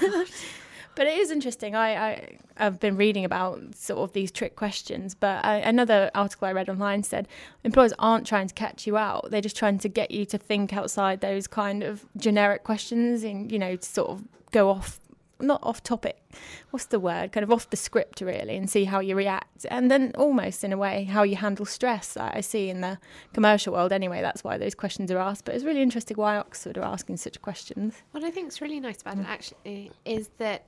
But 0.95 1.07
it 1.07 1.17
is 1.17 1.31
interesting. 1.31 1.75
I, 1.75 1.89
I 1.95 2.37
have 2.57 2.79
been 2.79 2.97
reading 2.97 3.25
about 3.25 3.75
sort 3.75 3.99
of 3.99 4.13
these 4.13 4.31
trick 4.31 4.55
questions. 4.55 5.15
But 5.15 5.43
I, 5.45 5.55
another 5.57 6.11
article 6.13 6.47
I 6.47 6.51
read 6.51 6.69
online 6.69 7.03
said 7.03 7.27
employers 7.63 7.93
aren't 7.99 8.27
trying 8.27 8.47
to 8.47 8.53
catch 8.53 8.85
you 8.85 8.97
out. 8.97 9.31
They're 9.31 9.41
just 9.41 9.57
trying 9.57 9.79
to 9.79 9.89
get 9.89 10.11
you 10.11 10.25
to 10.25 10.37
think 10.37 10.73
outside 10.73 11.21
those 11.21 11.47
kind 11.47 11.83
of 11.83 12.05
generic 12.17 12.63
questions 12.63 13.23
and 13.23 13.51
you 13.51 13.59
know 13.59 13.75
to 13.75 13.87
sort 13.87 14.09
of 14.09 14.23
go 14.51 14.69
off 14.69 14.99
not 15.41 15.59
off 15.63 15.81
topic 15.83 16.21
what's 16.69 16.85
the 16.85 16.99
word 16.99 17.31
kind 17.31 17.43
of 17.43 17.51
off 17.51 17.69
the 17.69 17.77
script 17.77 18.21
really 18.21 18.55
and 18.55 18.69
see 18.69 18.85
how 18.85 18.99
you 18.99 19.15
react 19.15 19.65
and 19.69 19.89
then 19.89 20.11
almost 20.17 20.63
in 20.63 20.71
a 20.71 20.77
way 20.77 21.05
how 21.05 21.23
you 21.23 21.35
handle 21.35 21.65
stress 21.65 22.15
i 22.15 22.39
see 22.39 22.69
in 22.69 22.81
the 22.81 22.97
commercial 23.33 23.73
world 23.73 23.91
anyway 23.91 24.21
that's 24.21 24.43
why 24.43 24.57
those 24.57 24.75
questions 24.75 25.11
are 25.11 25.17
asked 25.17 25.45
but 25.45 25.55
it's 25.55 25.63
really 25.63 25.81
interesting 25.81 26.15
why 26.15 26.37
oxford 26.37 26.77
are 26.77 26.83
asking 26.83 27.17
such 27.17 27.41
questions 27.41 28.01
what 28.11 28.23
i 28.23 28.31
think 28.31 28.47
is 28.49 28.61
really 28.61 28.79
nice 28.79 29.01
about 29.01 29.17
it 29.17 29.25
mm. 29.25 29.29
actually 29.29 29.91
is 30.05 30.29
that 30.37 30.63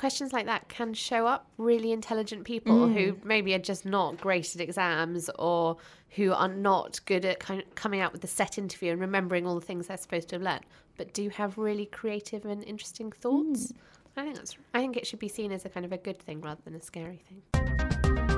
questions 0.00 0.32
like 0.32 0.46
that 0.46 0.66
can 0.70 0.94
show 0.94 1.26
up 1.26 1.46
really 1.58 1.92
intelligent 1.92 2.44
people 2.44 2.88
mm. 2.88 2.94
who 2.94 3.14
maybe 3.22 3.52
are 3.52 3.58
just 3.58 3.84
not 3.84 4.16
great 4.16 4.54
at 4.54 4.60
exams 4.62 5.28
or 5.38 5.76
who 6.16 6.32
are 6.32 6.48
not 6.48 6.98
good 7.04 7.22
at 7.26 7.38
kind 7.38 7.60
of 7.60 7.74
coming 7.74 8.00
out 8.00 8.10
with 8.10 8.22
the 8.22 8.26
set 8.26 8.56
interview 8.56 8.92
and 8.92 9.00
remembering 9.00 9.46
all 9.46 9.54
the 9.54 9.60
things 9.60 9.88
they're 9.88 9.98
supposed 9.98 10.26
to 10.30 10.36
have 10.36 10.42
learned, 10.42 10.64
but 10.96 11.12
do 11.12 11.28
have 11.28 11.58
really 11.58 11.84
creative 11.84 12.46
and 12.46 12.64
interesting 12.64 13.12
thoughts. 13.12 13.72
Mm. 13.72 13.76
I 14.16 14.22
think 14.22 14.36
that's. 14.36 14.56
I 14.72 14.80
think 14.80 14.96
it 14.96 15.06
should 15.06 15.18
be 15.18 15.28
seen 15.28 15.52
as 15.52 15.66
a 15.66 15.68
kind 15.68 15.84
of 15.84 15.92
a 15.92 15.98
good 15.98 16.18
thing 16.18 16.40
rather 16.40 16.62
than 16.64 16.74
a 16.74 16.80
scary 16.80 17.20
thing. 17.28 18.29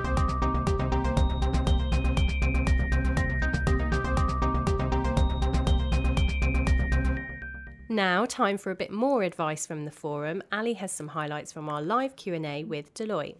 Now, 7.93 8.25
time 8.25 8.57
for 8.57 8.71
a 8.71 8.75
bit 8.75 8.89
more 8.89 9.21
advice 9.21 9.67
from 9.67 9.85
the 9.85 9.91
forum. 9.91 10.41
Ali 10.51 10.73
has 10.73 10.91
some 10.91 11.09
highlights 11.09 11.51
from 11.51 11.69
our 11.69 11.79
live 11.79 12.15
Q&A 12.15 12.63
with 12.63 12.91
Deloitte. 12.95 13.35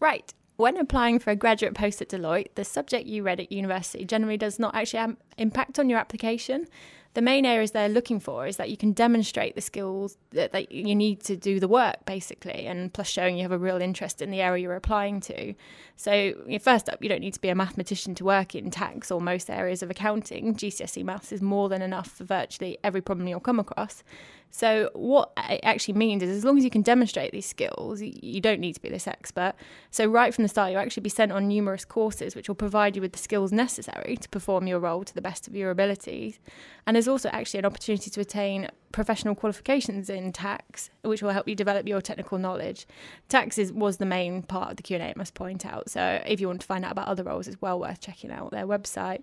Right. 0.00 0.32
When 0.60 0.76
applying 0.76 1.20
for 1.20 1.30
a 1.30 1.36
graduate 1.36 1.72
post 1.72 2.02
at 2.02 2.10
Deloitte, 2.10 2.54
the 2.54 2.66
subject 2.66 3.06
you 3.06 3.22
read 3.22 3.40
at 3.40 3.50
university 3.50 4.04
generally 4.04 4.36
does 4.36 4.58
not 4.58 4.74
actually 4.74 5.16
impact 5.38 5.78
on 5.78 5.88
your 5.88 5.98
application 5.98 6.66
the 7.14 7.22
main 7.22 7.44
areas 7.44 7.72
they're 7.72 7.88
looking 7.88 8.20
for 8.20 8.46
is 8.46 8.56
that 8.56 8.70
you 8.70 8.76
can 8.76 8.92
demonstrate 8.92 9.56
the 9.56 9.60
skills 9.60 10.16
that, 10.30 10.52
that, 10.52 10.70
you 10.70 10.94
need 10.94 11.20
to 11.22 11.36
do 11.36 11.58
the 11.58 11.66
work, 11.66 12.04
basically, 12.04 12.66
and 12.66 12.92
plus 12.92 13.08
showing 13.08 13.36
you 13.36 13.42
have 13.42 13.50
a 13.50 13.58
real 13.58 13.78
interest 13.78 14.22
in 14.22 14.30
the 14.30 14.40
area 14.40 14.62
you're 14.62 14.76
applying 14.76 15.20
to. 15.20 15.54
So, 15.96 16.34
first 16.60 16.88
up, 16.88 17.02
you 17.02 17.08
don't 17.08 17.20
need 17.20 17.34
to 17.34 17.40
be 17.40 17.48
a 17.48 17.54
mathematician 17.54 18.14
to 18.16 18.24
work 18.24 18.54
in 18.54 18.70
tax 18.70 19.10
or 19.10 19.20
most 19.20 19.50
areas 19.50 19.82
of 19.82 19.90
accounting. 19.90 20.54
GCSE 20.54 21.02
maths 21.02 21.32
is 21.32 21.42
more 21.42 21.68
than 21.68 21.82
enough 21.82 22.12
for 22.12 22.24
virtually 22.24 22.78
every 22.84 23.00
problem 23.00 23.26
you'll 23.26 23.40
come 23.40 23.58
across. 23.58 24.04
So, 24.50 24.90
what 24.94 25.32
it 25.48 25.60
actually 25.62 25.94
means 25.94 26.22
is 26.22 26.36
as 26.36 26.44
long 26.44 26.58
as 26.58 26.64
you 26.64 26.70
can 26.70 26.82
demonstrate 26.82 27.30
these 27.30 27.46
skills, 27.46 28.02
you 28.02 28.40
don't 28.40 28.60
need 28.60 28.74
to 28.74 28.82
be 28.82 28.88
this 28.88 29.06
expert. 29.06 29.54
So, 29.90 30.06
right 30.06 30.34
from 30.34 30.42
the 30.42 30.48
start, 30.48 30.72
you'll 30.72 30.80
actually 30.80 31.02
be 31.02 31.08
sent 31.10 31.30
on 31.30 31.46
numerous 31.46 31.84
courses 31.84 32.34
which 32.34 32.48
will 32.48 32.56
provide 32.56 32.96
you 32.96 33.02
with 33.02 33.12
the 33.12 33.18
skills 33.18 33.52
necessary 33.52 34.16
to 34.20 34.28
perform 34.28 34.66
your 34.66 34.80
role 34.80 35.04
to 35.04 35.14
the 35.14 35.22
best 35.22 35.46
of 35.46 35.54
your 35.54 35.70
abilities. 35.70 36.40
And 36.86 36.96
there's 36.96 37.08
also 37.08 37.28
actually 37.28 37.60
an 37.60 37.66
opportunity 37.66 38.10
to 38.10 38.20
attain 38.20 38.68
professional 38.90 39.36
qualifications 39.36 40.10
in 40.10 40.32
tax, 40.32 40.90
which 41.02 41.22
will 41.22 41.30
help 41.30 41.46
you 41.46 41.54
develop 41.54 41.86
your 41.86 42.00
technical 42.00 42.36
knowledge. 42.36 42.88
Tax 43.28 43.56
is, 43.56 43.72
was 43.72 43.98
the 43.98 44.06
main 44.06 44.42
part 44.42 44.72
of 44.72 44.76
the 44.76 44.82
Q&A, 44.82 45.00
I 45.00 45.14
must 45.16 45.34
point 45.34 45.64
out. 45.64 45.88
So, 45.88 46.20
if 46.26 46.40
you 46.40 46.48
want 46.48 46.60
to 46.62 46.66
find 46.66 46.84
out 46.84 46.92
about 46.92 47.06
other 47.06 47.22
roles, 47.22 47.46
it's 47.46 47.60
well 47.62 47.78
worth 47.78 48.00
checking 48.00 48.32
out 48.32 48.50
their 48.50 48.66
website. 48.66 49.22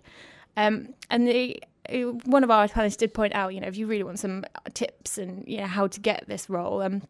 Um, 0.56 0.96
and 1.12 1.28
the 1.28 1.62
one 2.26 2.44
of 2.44 2.52
our 2.52 2.68
panelists 2.68 2.98
did 2.98 3.14
point 3.14 3.34
out, 3.34 3.54
you 3.54 3.62
know, 3.62 3.68
if 3.68 3.78
you 3.78 3.88
really 3.88 4.04
want 4.04 4.20
some 4.20 4.46
tips 4.74 5.18
and 5.18 5.48
you 5.48 5.58
know 5.58 5.68
how 5.68 5.88
to 5.88 6.00
get 6.00 6.26
this 6.28 6.50
role, 6.50 6.82
um, 6.82 7.02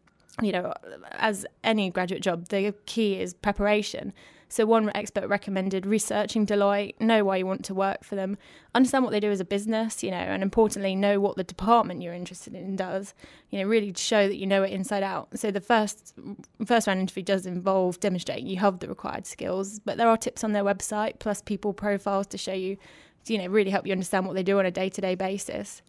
you 0.42 0.52
know, 0.52 0.72
as 1.12 1.46
any 1.64 1.90
graduate 1.90 2.22
job, 2.22 2.48
the 2.48 2.74
key 2.86 3.20
is 3.20 3.34
preparation. 3.34 4.12
So, 4.50 4.64
one 4.64 4.90
expert 4.94 5.28
recommended 5.28 5.84
researching 5.84 6.46
Deloitte, 6.46 6.98
know 7.00 7.22
why 7.22 7.36
you 7.36 7.46
want 7.46 7.66
to 7.66 7.74
work 7.74 8.02
for 8.02 8.14
them, 8.14 8.38
understand 8.74 9.04
what 9.04 9.10
they 9.10 9.20
do 9.20 9.30
as 9.30 9.40
a 9.40 9.44
business, 9.44 10.02
you 10.02 10.10
know, 10.10 10.16
and 10.16 10.42
importantly, 10.42 10.94
know 10.96 11.20
what 11.20 11.36
the 11.36 11.44
department 11.44 12.00
you're 12.00 12.14
interested 12.14 12.54
in 12.54 12.74
does, 12.74 13.12
you 13.50 13.58
know, 13.58 13.68
really 13.68 13.92
show 13.94 14.26
that 14.26 14.36
you 14.36 14.46
know 14.46 14.62
it 14.62 14.72
inside 14.72 15.02
out. 15.02 15.38
So, 15.38 15.50
the 15.50 15.60
first 15.60 16.14
first 16.64 16.86
round 16.86 17.00
interview 17.00 17.22
does 17.22 17.44
involve 17.44 18.00
demonstrating 18.00 18.46
you 18.46 18.56
have 18.56 18.78
the 18.78 18.88
required 18.88 19.26
skills, 19.26 19.80
but 19.80 19.98
there 19.98 20.08
are 20.08 20.16
tips 20.16 20.42
on 20.42 20.52
their 20.52 20.64
website, 20.64 21.18
plus 21.18 21.42
people 21.42 21.74
profiles 21.74 22.26
to 22.28 22.38
show 22.38 22.54
you, 22.54 22.78
you 23.28 23.38
know, 23.38 23.46
really 23.46 23.70
help 23.70 23.86
you 23.86 23.92
understand 23.92 24.26
what 24.26 24.34
they 24.34 24.42
do 24.42 24.58
on 24.58 24.66
a 24.66 24.70
day 24.70 24.88
to 24.88 25.00
day 25.00 25.14
basis. 25.14 25.82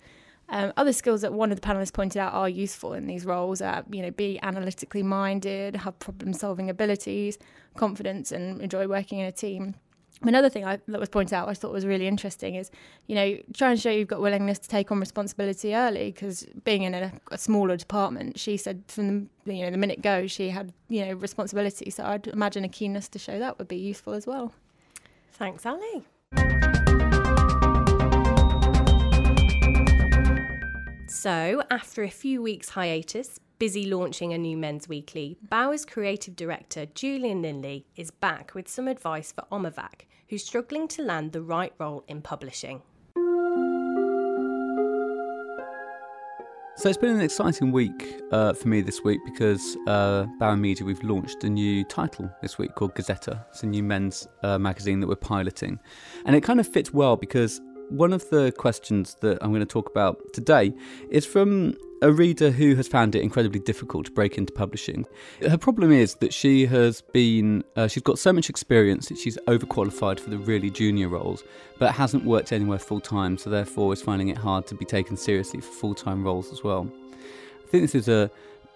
Um, 0.51 0.73
other 0.77 0.93
skills 0.93 1.21
that 1.21 1.31
one 1.31 1.51
of 1.51 1.61
the 1.61 1.67
panelists 1.67 1.93
pointed 1.93 2.19
out 2.19 2.33
are 2.33 2.49
useful 2.49 2.93
in 2.93 3.05
these 3.05 3.23
roles 3.23 3.61
are, 3.61 3.83
you 3.91 4.01
know, 4.01 4.09
be 4.09 4.39
analytically 4.41 5.03
minded, 5.03 5.75
have 5.75 5.99
problem 5.99 6.33
solving 6.33 6.69
abilities, 6.69 7.37
confidence, 7.77 8.31
and 8.31 8.59
enjoy 8.59 8.87
working 8.87 9.19
in 9.19 9.27
a 9.27 9.31
team. 9.31 9.75
Another 10.21 10.49
thing 10.49 10.65
I, 10.65 10.79
that 10.87 10.99
was 10.99 11.07
pointed 11.07 11.33
out 11.33 11.47
I 11.47 11.53
thought 11.53 11.71
was 11.71 11.85
really 11.85 12.07
interesting 12.07 12.55
is, 12.55 12.71
you 13.07 13.15
know, 13.15 13.37
try 13.53 13.69
and 13.69 13.79
show 13.79 13.89
you've 13.89 14.09
got 14.09 14.19
willingness 14.19 14.59
to 14.59 14.67
take 14.67 14.91
on 14.91 14.99
responsibility 14.99 15.73
early 15.73 16.11
because 16.11 16.45
being 16.65 16.83
in 16.83 16.93
a, 16.93 17.13
a, 17.31 17.37
smaller 17.37 17.77
department, 17.77 18.37
she 18.37 18.57
said 18.57 18.83
from 18.87 19.29
the, 19.45 19.55
you 19.55 19.63
know, 19.63 19.71
the 19.71 19.77
minute 19.77 20.01
go, 20.01 20.27
she 20.27 20.49
had, 20.49 20.73
you 20.89 21.05
know, 21.05 21.13
responsibility. 21.13 21.89
So 21.89 22.03
I'd 22.03 22.27
imagine 22.27 22.65
a 22.65 22.69
keenness 22.69 23.07
to 23.09 23.19
show 23.19 23.39
that 23.39 23.59
would 23.59 23.69
be 23.69 23.77
useful 23.77 24.13
as 24.13 24.27
well. 24.27 24.51
Thanks, 25.31 25.65
Ali. 25.65 26.03
So, 31.21 31.63
after 31.69 32.01
a 32.03 32.09
few 32.09 32.41
weeks' 32.41 32.69
hiatus, 32.69 33.41
busy 33.57 33.85
launching 33.85 34.31
a 34.31 34.37
new 34.37 34.55
men's 34.55 34.87
weekly, 34.87 35.37
Bauer's 35.49 35.83
creative 35.83 36.33
director 36.33 36.85
Julian 36.85 37.41
Linley 37.41 37.85
is 37.97 38.09
back 38.09 38.55
with 38.55 38.69
some 38.69 38.87
advice 38.87 39.33
for 39.33 39.43
Omavac, 39.51 40.05
who's 40.29 40.45
struggling 40.45 40.87
to 40.87 41.01
land 41.01 41.33
the 41.33 41.41
right 41.41 41.73
role 41.77 42.05
in 42.07 42.21
publishing. 42.21 42.83
So 46.79 46.87
it's 46.87 46.97
been 46.97 47.13
an 47.13 47.19
exciting 47.19 47.73
week 47.73 48.21
uh, 48.31 48.53
for 48.53 48.69
me 48.69 48.79
this 48.79 49.03
week 49.03 49.19
because 49.25 49.75
uh, 49.85 50.25
Bauer 50.39 50.55
Media 50.55 50.85
we've 50.85 51.03
launched 51.03 51.43
a 51.43 51.49
new 51.49 51.83
title 51.83 52.31
this 52.41 52.57
week 52.57 52.73
called 52.75 52.95
Gazetta. 52.95 53.43
It's 53.49 53.63
a 53.63 53.67
new 53.67 53.83
men's 53.83 54.25
uh, 54.43 54.57
magazine 54.57 55.01
that 55.01 55.07
we're 55.07 55.17
piloting, 55.17 55.81
and 56.25 56.37
it 56.37 56.43
kind 56.43 56.61
of 56.61 56.65
fits 56.65 56.93
well 56.93 57.17
because 57.17 57.59
one 57.89 58.13
of 58.13 58.29
the 58.29 58.51
questions 58.51 59.15
that 59.21 59.37
I'm 59.41 59.49
going 59.49 59.61
to 59.61 59.65
talk 59.65 59.89
about 59.89 60.33
today 60.33 60.73
is 61.09 61.25
from 61.25 61.75
a 62.01 62.11
reader 62.11 62.49
who 62.49 62.75
has 62.75 62.87
found 62.87 63.13
it 63.15 63.21
incredibly 63.21 63.59
difficult 63.59 64.05
to 64.05 64.11
break 64.11 64.37
into 64.37 64.53
publishing. 64.53 65.05
Her 65.47 65.57
problem 65.57 65.91
is 65.91 66.15
that 66.15 66.33
she 66.33 66.65
has 66.67 67.01
been, 67.01 67.63
uh, 67.75 67.87
she's 67.87 68.03
got 68.03 68.17
so 68.17 68.31
much 68.31 68.49
experience 68.49 69.09
that 69.09 69.17
she's 69.17 69.37
overqualified 69.47 70.19
for 70.19 70.29
the 70.29 70.37
really 70.37 70.69
junior 70.69 71.09
roles, 71.09 71.43
but 71.77 71.93
hasn't 71.93 72.23
worked 72.23 72.51
anywhere 72.51 72.79
full 72.79 73.01
time, 73.01 73.37
so 73.37 73.49
therefore 73.49 73.91
is 73.91 74.01
finding 74.01 74.29
it 74.29 74.37
hard 74.37 74.65
to 74.67 74.75
be 74.75 74.85
taken 74.85 75.17
seriously 75.17 75.59
for 75.59 75.71
full 75.71 75.95
time 75.95 76.23
roles 76.23 76.51
as 76.53 76.63
well. 76.63 76.89
I 77.13 77.67
think 77.67 77.83
this 77.83 77.95
is 77.95 78.07
a 78.07 78.31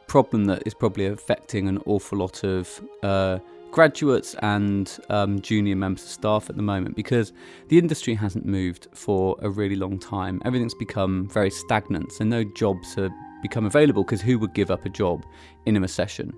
problem 0.07 0.45
that 0.45 0.63
is 0.65 0.73
probably 0.73 1.05
affecting 1.05 1.67
an 1.67 1.81
awful 1.85 2.17
lot 2.17 2.43
of 2.43 2.81
uh, 3.01 3.39
graduates 3.73 4.35
and 4.43 4.99
um, 5.09 5.41
junior 5.41 5.75
members 5.75 6.03
of 6.03 6.09
staff 6.09 6.47
at 6.47 6.55
the 6.55 6.61
moment 6.61 6.95
because 6.95 7.33
the 7.69 7.77
industry 7.79 8.13
hasn't 8.13 8.45
moved 8.45 8.87
for 8.93 9.35
a 9.41 9.49
really 9.49 9.75
long 9.75 9.97
time. 9.97 10.39
Everything's 10.45 10.75
become 10.75 11.27
very 11.27 11.49
stagnant, 11.49 12.11
so 12.11 12.23
no 12.23 12.43
jobs 12.43 12.93
have 12.93 13.11
become 13.41 13.65
available 13.65 14.03
because 14.03 14.21
who 14.21 14.37
would 14.37 14.53
give 14.53 14.69
up 14.69 14.85
a 14.85 14.89
job 14.89 15.25
in 15.65 15.75
a 15.75 15.81
recession? 15.81 16.31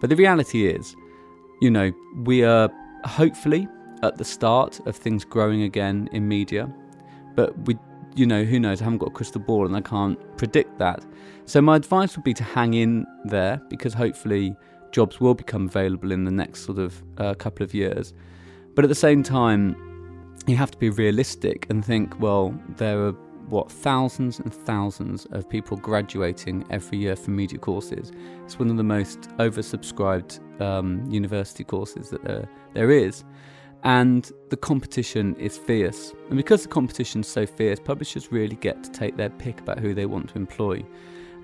But 0.00 0.08
the 0.08 0.16
reality 0.16 0.66
is, 0.66 0.96
you 1.60 1.70
know, 1.70 1.92
we 2.24 2.42
are 2.44 2.70
hopefully 3.04 3.68
at 4.02 4.16
the 4.16 4.24
start 4.24 4.80
of 4.86 4.96
things 4.96 5.22
growing 5.22 5.62
again 5.62 6.08
in 6.12 6.26
media, 6.26 6.72
but 7.36 7.56
we 7.66 7.76
you 8.16 8.26
know, 8.26 8.42
who 8.42 8.58
knows? 8.58 8.80
I 8.80 8.84
haven't 8.84 8.98
got 8.98 9.10
a 9.10 9.12
crystal 9.12 9.40
ball 9.40 9.66
and 9.66 9.76
I 9.76 9.80
can't 9.80 10.18
predict 10.36 10.78
that. 10.78 11.04
So, 11.44 11.62
my 11.62 11.76
advice 11.76 12.16
would 12.16 12.24
be 12.24 12.34
to 12.34 12.42
hang 12.42 12.74
in 12.74 13.06
there 13.24 13.62
because 13.68 13.94
hopefully 13.94 14.56
jobs 14.92 15.20
will 15.20 15.34
become 15.34 15.66
available 15.66 16.12
in 16.12 16.24
the 16.24 16.30
next 16.30 16.64
sort 16.64 16.78
of 16.78 17.02
uh, 17.18 17.34
couple 17.34 17.64
of 17.64 17.74
years. 17.74 18.12
But 18.74 18.84
at 18.84 18.88
the 18.88 18.94
same 18.94 19.22
time, 19.22 19.76
you 20.46 20.56
have 20.56 20.70
to 20.70 20.78
be 20.78 20.90
realistic 20.90 21.66
and 21.70 21.84
think, 21.84 22.18
well, 22.20 22.54
there 22.76 22.98
are 23.06 23.14
what 23.48 23.70
thousands 23.70 24.38
and 24.38 24.54
thousands 24.54 25.26
of 25.32 25.48
people 25.48 25.76
graduating 25.76 26.64
every 26.70 26.98
year 26.98 27.16
from 27.16 27.36
media 27.36 27.58
courses. 27.58 28.12
It's 28.44 28.58
one 28.58 28.70
of 28.70 28.76
the 28.76 28.84
most 28.84 29.22
oversubscribed 29.38 30.60
um, 30.60 31.04
university 31.10 31.64
courses 31.64 32.10
that 32.10 32.22
there, 32.22 32.48
there 32.74 32.90
is. 32.90 33.24
And 33.82 34.30
the 34.50 34.56
competition 34.56 35.34
is 35.36 35.56
fierce. 35.56 36.12
And 36.28 36.36
because 36.36 36.62
the 36.62 36.68
competition 36.68 37.22
is 37.22 37.28
so 37.28 37.46
fierce, 37.46 37.80
publishers 37.80 38.30
really 38.30 38.56
get 38.56 38.84
to 38.84 38.90
take 38.90 39.16
their 39.16 39.30
pick 39.30 39.60
about 39.60 39.78
who 39.78 39.94
they 39.94 40.06
want 40.06 40.28
to 40.30 40.36
employ. 40.36 40.84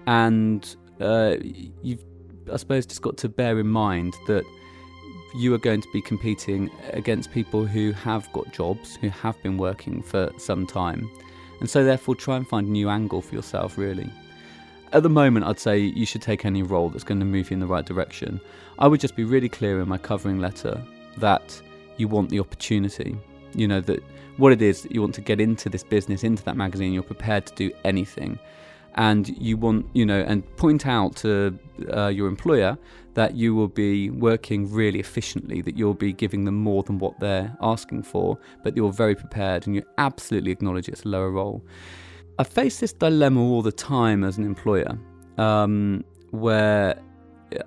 And 0.06 0.76
uh, 1.00 1.36
you've 1.82 2.04
I 2.52 2.56
suppose, 2.56 2.86
just 2.86 3.02
got 3.02 3.16
to 3.18 3.28
bear 3.28 3.58
in 3.58 3.68
mind 3.68 4.14
that 4.26 4.44
you 5.34 5.52
are 5.54 5.58
going 5.58 5.80
to 5.82 5.88
be 5.92 6.00
competing 6.00 6.70
against 6.92 7.32
people 7.32 7.66
who 7.66 7.92
have 7.92 8.30
got 8.32 8.52
jobs, 8.52 8.96
who 8.96 9.08
have 9.08 9.40
been 9.42 9.58
working 9.58 10.02
for 10.02 10.30
some 10.38 10.66
time. 10.66 11.10
And 11.60 11.68
so, 11.68 11.84
therefore, 11.84 12.14
try 12.14 12.36
and 12.36 12.46
find 12.46 12.68
a 12.68 12.70
new 12.70 12.88
angle 12.88 13.22
for 13.22 13.34
yourself, 13.34 13.76
really. 13.76 14.10
At 14.92 15.02
the 15.02 15.08
moment, 15.08 15.46
I'd 15.46 15.58
say 15.58 15.78
you 15.78 16.06
should 16.06 16.22
take 16.22 16.44
any 16.44 16.62
role 16.62 16.88
that's 16.88 17.04
going 17.04 17.20
to 17.20 17.26
move 17.26 17.50
you 17.50 17.54
in 17.54 17.60
the 17.60 17.66
right 17.66 17.84
direction. 17.84 18.40
I 18.78 18.86
would 18.86 19.00
just 19.00 19.16
be 19.16 19.24
really 19.24 19.48
clear 19.48 19.80
in 19.80 19.88
my 19.88 19.98
covering 19.98 20.38
letter 20.38 20.80
that 21.18 21.60
you 21.96 22.08
want 22.08 22.30
the 22.30 22.40
opportunity. 22.40 23.16
You 23.54 23.68
know, 23.68 23.80
that 23.80 24.02
what 24.36 24.52
it 24.52 24.62
is 24.62 24.82
that 24.82 24.92
you 24.92 25.00
want 25.00 25.14
to 25.16 25.20
get 25.20 25.40
into 25.40 25.68
this 25.68 25.82
business, 25.82 26.24
into 26.24 26.44
that 26.44 26.56
magazine, 26.56 26.92
you're 26.92 27.02
prepared 27.02 27.46
to 27.46 27.54
do 27.54 27.72
anything 27.84 28.38
and 28.96 29.28
you 29.38 29.56
want 29.56 29.86
you 29.94 30.06
know 30.06 30.20
and 30.26 30.44
point 30.56 30.86
out 30.86 31.14
to 31.16 31.58
uh, 31.92 32.08
your 32.08 32.28
employer 32.28 32.76
that 33.14 33.34
you 33.34 33.54
will 33.54 33.68
be 33.68 34.10
working 34.10 34.70
really 34.70 35.00
efficiently 35.00 35.60
that 35.62 35.76
you'll 35.76 35.94
be 35.94 36.12
giving 36.12 36.44
them 36.44 36.54
more 36.54 36.82
than 36.82 36.98
what 36.98 37.18
they're 37.20 37.54
asking 37.60 38.02
for 38.02 38.38
but 38.62 38.76
you're 38.76 38.92
very 38.92 39.14
prepared 39.14 39.66
and 39.66 39.76
you 39.76 39.82
absolutely 39.98 40.50
acknowledge 40.50 40.88
it's 40.88 41.04
a 41.04 41.08
lower 41.08 41.30
role 41.30 41.64
i 42.38 42.44
face 42.44 42.80
this 42.80 42.92
dilemma 42.92 43.40
all 43.40 43.62
the 43.62 43.72
time 43.72 44.24
as 44.24 44.38
an 44.38 44.44
employer 44.44 44.98
um, 45.38 46.04
where 46.30 46.98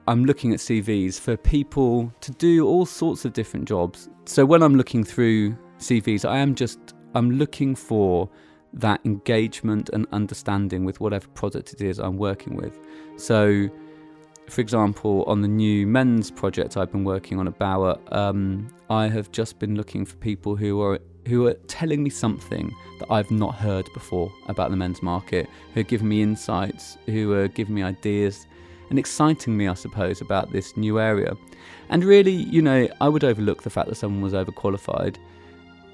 I'm 0.08 0.26
looking 0.26 0.54
at 0.54 0.60
CVs 0.60 1.20
for 1.20 1.38
people 1.38 2.12
to 2.22 2.32
do 2.34 2.68
all 2.68 2.86
sorts 2.86 3.26
of 3.26 3.34
different 3.34 3.68
jobs. 3.68 4.10
So 4.26 4.46
when 4.46 4.62
I'm 4.62 4.76
looking 4.76 5.04
through 5.04 5.56
CVs, 5.80 6.28
I 6.28 6.38
am 6.38 6.56
just 6.56 6.80
I'm 7.16 7.32
looking 7.32 7.76
for 7.76 8.30
that 8.74 9.02
engagement 9.06 9.90
and 9.90 10.08
understanding 10.12 10.86
with 10.86 11.00
whatever 11.00 11.28
product 11.30 11.74
it 11.74 11.82
is 11.82 12.00
I'm 12.00 12.18
working 12.18 12.56
with. 12.56 12.80
So, 13.18 13.70
for 14.48 14.62
example, 14.62 15.24
on 15.28 15.42
the 15.42 15.48
new 15.48 15.88
men's 15.88 16.32
project 16.32 16.78
I've 16.78 16.92
been 16.92 17.04
working 17.04 17.40
on 17.40 17.48
at 17.48 17.58
Bauer, 17.58 17.98
um, 18.12 18.68
I 18.90 19.08
have 19.08 19.32
just 19.32 19.60
been 19.60 19.76
looking 19.76 20.06
for 20.06 20.16
people 20.18 20.56
who 20.56 20.82
are 20.82 21.00
who 21.28 21.46
are 21.46 21.54
telling 21.68 22.02
me 22.02 22.10
something 22.10 22.74
that 22.98 23.12
I've 23.12 23.30
not 23.30 23.54
heard 23.54 23.88
before 23.94 24.32
about 24.48 24.72
the 24.72 24.78
men's 24.78 25.04
market, 25.04 25.48
who 25.74 25.82
are 25.82 25.84
giving 25.84 26.08
me 26.08 26.22
insights, 26.24 26.98
who 27.06 27.34
are 27.34 27.48
giving 27.48 27.76
me 27.76 27.84
ideas, 27.84 28.48
and 28.90 28.98
exciting 28.98 29.56
me, 29.56 29.68
I 29.68 29.76
suppose, 29.76 30.22
about 30.22 30.52
this 30.52 30.76
new 30.76 31.00
area. 31.00 31.36
And 31.90 32.04
really, 32.04 32.32
you 32.32 32.62
know, 32.62 32.88
I 33.00 33.10
would 33.10 33.24
overlook 33.24 33.62
the 33.64 33.70
fact 33.70 33.90
that 33.90 33.96
someone 33.96 34.22
was 34.22 34.34
overqualified 34.34 35.18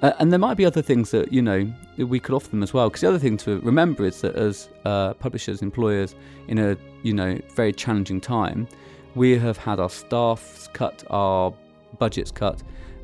uh, 0.01 0.13
and 0.19 0.31
there 0.31 0.39
might 0.39 0.55
be 0.57 0.65
other 0.65 0.81
things 0.81 1.11
that 1.11 1.31
you 1.31 1.41
know 1.41 1.71
we 1.97 2.19
could 2.19 2.35
offer 2.35 2.49
them 2.49 2.63
as 2.63 2.73
well. 2.73 2.89
Because 2.89 3.01
the 3.01 3.07
other 3.07 3.19
thing 3.19 3.37
to 3.37 3.59
remember 3.61 4.05
is 4.05 4.21
that 4.21 4.35
as 4.35 4.69
uh, 4.85 5.13
publishers, 5.15 5.61
employers, 5.61 6.15
in 6.47 6.57
a 6.57 6.77
you 7.03 7.13
know 7.13 7.39
very 7.55 7.73
challenging 7.73 8.19
time, 8.21 8.67
we 9.15 9.37
have 9.37 9.57
had 9.57 9.79
our 9.79 9.89
staffs 9.89 10.69
cut, 10.73 11.03
our 11.09 11.53
budgets 11.97 12.31
cut, 12.31 12.61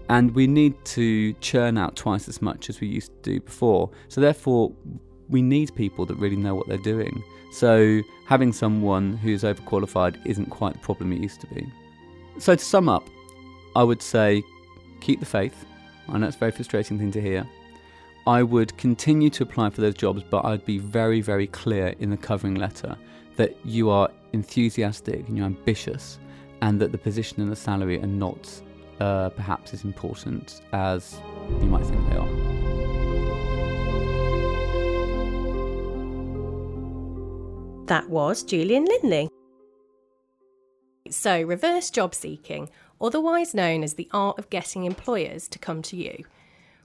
and 0.10 0.36
we 0.36 0.48
need 0.48 0.74
to 0.86 1.34
churn 1.34 1.78
out 1.78 1.96
twice 1.96 2.28
as 2.28 2.42
much 2.42 2.70
as 2.70 2.82
we 2.82 2.88
used 2.88 3.12
to 3.24 3.34
do 3.34 3.40
before. 3.40 3.90
So 4.10 4.20
therefore, 4.22 4.72
we 5.30 5.42
need 5.42 5.74
people 5.76 6.06
that 6.06 6.16
really 6.16 6.36
know 6.36 6.56
what 6.56 6.68
they're 6.68 6.78
doing. 6.78 7.24
So 7.54 8.02
having 8.28 8.54
someone 8.54 9.14
who's 9.14 9.44
overqualified 9.44 10.26
isn't 10.26 10.50
quite 10.50 10.74
the 10.74 10.80
problem 10.80 11.12
it 11.14 11.22
used 11.22 11.42
to 11.42 11.48
be. 11.48 11.66
So 12.38 12.56
to 12.56 12.64
sum 12.64 12.90
up, 12.90 13.08
I 13.76 13.84
would 13.84 14.02
say 14.02 14.44
keep 15.00 15.20
the 15.20 15.26
faith 15.26 15.66
I 16.12 16.18
know 16.18 16.28
it's 16.28 16.36
a 16.36 16.40
very 16.40 16.52
frustrating 16.52 17.00
thing 17.00 17.12
to 17.12 17.22
hear. 17.22 17.48
I 18.28 18.44
would 18.44 18.78
continue 18.78 19.30
to 19.32 19.44
apply 19.44 19.70
for 19.70 19.82
those 19.82 19.96
jobs, 19.96 20.24
but 20.30 20.46
I'd 20.46 20.66
be 20.66 20.78
very, 20.78 21.22
very 21.22 21.48
clear 21.48 21.96
in 22.00 22.10
the 22.10 22.18
covering 22.18 22.56
letter 22.56 22.98
that 23.38 23.56
you 23.66 23.90
are 23.90 24.10
enthusiastic 24.34 25.28
and 25.28 25.38
you're 25.38 25.46
ambitious, 25.46 26.20
and 26.62 26.80
that 26.82 26.92
the 26.92 26.98
position 26.98 27.42
and 27.42 27.52
the 27.52 27.56
salary 27.56 28.02
are 28.02 28.08
not 28.08 28.62
uh, 29.00 29.30
perhaps 29.30 29.74
as 29.74 29.86
important 29.86 30.62
as 30.74 31.20
you 31.62 31.68
might 31.68 31.86
think 31.86 32.08
they 32.10 32.18
are. 32.18 32.52
That 37.88 38.10
was 38.10 38.44
Julian 38.44 38.86
Linley. 38.86 39.30
So, 41.10 41.42
reverse 41.42 41.90
job 41.90 42.14
seeking 42.14 42.70
otherwise 43.02 43.54
known 43.54 43.84
as 43.84 43.96
the 43.96 44.10
art 44.12 44.38
of 44.38 44.50
getting 44.50 44.86
employers 44.86 45.48
to 45.50 45.60
come 45.60 45.82
to 45.84 45.98
you. 45.98 46.26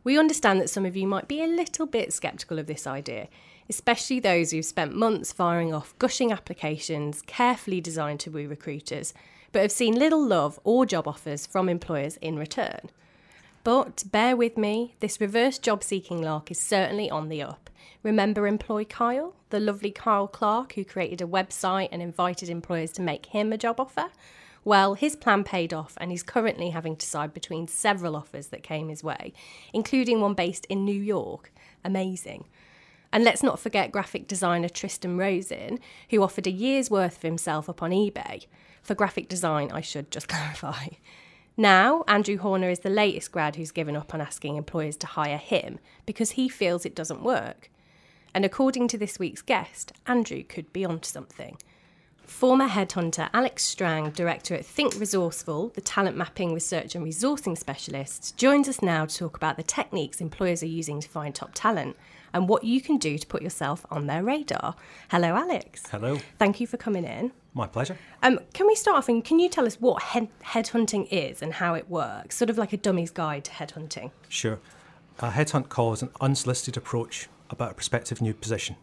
We 0.05 0.19
understand 0.19 0.61
that 0.61 0.71
some 0.71 0.87
of 0.87 0.97
you 0.97 1.07
might 1.07 1.27
be 1.27 1.43
a 1.43 1.49
little 1.49 1.87
bit 1.87 2.13
sceptical 2.13 2.59
of 2.59 2.67
this 2.67 2.87
idea, 2.87 3.29
especially 3.69 4.21
those 4.21 4.53
who've 4.53 4.65
spent 4.65 4.95
months 4.95 5.33
firing 5.33 5.75
off 5.75 5.99
gushing 5.99 6.31
applications 6.31 7.23
carefully 7.23 7.81
designed 7.81 8.21
to 8.21 8.31
woo 8.31 8.49
recruiters, 8.49 9.13
but 9.51 9.63
have 9.63 9.73
seen 9.73 9.99
little 9.99 10.25
love 10.25 10.61
or 10.63 10.87
job 10.87 11.09
offers 11.09 11.47
from 11.47 11.69
employers 11.69 12.17
in 12.19 12.39
return. 12.39 12.91
But 13.65 14.05
bear 14.13 14.37
with 14.37 14.57
me, 14.57 14.95
this 15.01 15.21
reverse 15.21 15.59
job 15.59 15.83
seeking 15.83 16.23
lark 16.23 16.53
is 16.53 16.61
certainly 16.61 17.11
on 17.11 17.29
the 17.29 17.43
up. 17.43 17.69
Remember 18.05 18.47
Employ 18.47 18.85
Kyle, 18.85 19.35
the 19.51 19.59
lovely 19.59 19.91
Kyle 19.91 20.29
Clark 20.29 20.75
who 20.75 20.85
created 20.85 21.21
a 21.21 21.27
website 21.27 21.89
and 21.91 22.01
invited 22.01 22.49
employers 22.49 22.93
to 22.93 23.03
make 23.03 23.27
him 23.27 23.53
a 23.53 23.59
job 23.59 23.81
offer? 23.81 24.11
Well, 24.67 24.95
his 24.95 25.15
plan 25.15 25.45
paid 25.45 25.73
off, 25.73 25.97
and 26.01 26.11
he's 26.11 26.25
currently 26.25 26.71
having 26.71 26.97
to 26.97 27.07
decide 27.07 27.33
between 27.33 27.69
several 27.69 28.17
offers 28.17 28.49
that 28.49 28.65
came 28.65 28.89
his 28.89 29.05
way, 29.05 29.33
including 29.73 30.21
one 30.21 30.35
based 30.35 30.65
in 30.65 30.85
New 30.85 31.01
York. 31.01 31.53
Amazing. 31.85 32.47
And 33.13 33.23
let's 33.23 33.45
not 33.45 33.61
forget 33.61 33.93
graphic 33.93 34.27
designer 34.27 34.69
Tristan 34.69 35.17
Rosen, 35.19 35.79
who 36.11 36.21
offered 36.21 36.49
a 36.49 36.51
year's 36.51 36.91
worth 36.91 37.19
of 37.19 37.23
himself 37.23 37.69
up 37.69 37.81
on 37.81 37.93
eBay. 37.93 38.47
For 38.83 38.97
graphic 38.97 39.29
design, 39.29 39.71
I 39.71 39.83
should 39.83 40.11
just 40.11 40.27
clarify. 40.29 40.89
Now, 41.57 42.03
Andrew 42.09 42.37
Horner 42.37 42.69
is 42.69 42.81
the 42.81 42.91
latest 42.91 43.31
grad 43.31 43.55
who's 43.55 43.71
given 43.71 43.95
up 43.95 44.15
on 44.15 44.21
asking 44.21 44.57
employers 44.57 44.97
to 44.97 45.07
hire 45.07 45.39
him 45.39 45.79
because 46.07 46.33
he 46.33 46.49
feels 46.49 46.85
it 46.85 46.97
doesn't 46.97 47.23
work. 47.23 47.71
And 48.35 48.45
according 48.45 48.89
to 48.89 48.99
this 48.99 49.21
week's 49.21 49.43
guest, 49.43 49.93
Andrew 50.09 50.43
could 50.43 50.73
be 50.73 50.85
onto 50.85 51.07
something. 51.07 51.57
Former 52.27 52.69
headhunter 52.69 53.31
Alex 53.33 53.63
Strang, 53.63 54.11
director 54.11 54.55
at 54.55 54.67
Think 54.67 54.99
Resourceful, 54.99 55.69
the 55.71 55.81
talent 55.81 56.17
mapping 56.17 56.53
research 56.53 56.95
and 56.95 57.07
resourcing 57.07 57.57
specialist, 57.57 58.37
joins 58.37 58.69
us 58.69 58.83
now 58.83 59.07
to 59.07 59.17
talk 59.17 59.37
about 59.37 59.57
the 59.57 59.63
techniques 59.63 60.21
employers 60.21 60.63
are 60.63 60.67
using 60.67 61.01
to 61.01 61.09
find 61.09 61.35
top 61.35 61.53
talent 61.55 61.97
and 62.35 62.49
what 62.49 62.65
you 62.65 62.81
can 62.81 62.99
do 62.99 63.17
to 63.17 63.27
put 63.27 63.43
yourself 63.43 63.87
on 63.91 64.07
their 64.07 64.25
radar. 64.25 64.75
Hello, 65.09 65.37
Alex. 65.37 65.85
Hello. 65.91 66.19
Thank 66.39 66.61
you 66.61 66.67
for 66.67 66.77
coming 66.77 67.05
in. 67.05 67.31
My 67.55 67.69
pleasure. 67.69 67.97
Um, 68.23 68.41
can 68.53 68.67
we 68.67 68.75
start 68.75 68.99
off 68.99 69.09
and 69.09 69.25
can 69.25 69.39
you 69.39 69.49
tell 69.49 69.65
us 69.65 69.81
what 69.81 70.03
head- 70.03 70.29
headhunting 70.45 71.07
is 71.11 71.41
and 71.41 71.55
how 71.55 71.75
it 71.75 71.89
works? 71.89 72.37
Sort 72.37 72.51
of 72.51 72.59
like 72.59 72.73
a 72.73 72.77
dummy's 72.77 73.11
guide 73.11 73.45
to 73.45 73.53
headhunting. 73.53 74.11
Sure. 74.29 74.59
A 75.21 75.31
headhunt 75.31 75.69
call 75.69 75.93
is 75.93 76.03
an 76.03 76.11
unsolicited 76.21 76.77
approach 76.77 77.29
about 77.49 77.71
a 77.71 77.75
prospective 77.75 78.21
new 78.21 78.35
position. 78.35 78.77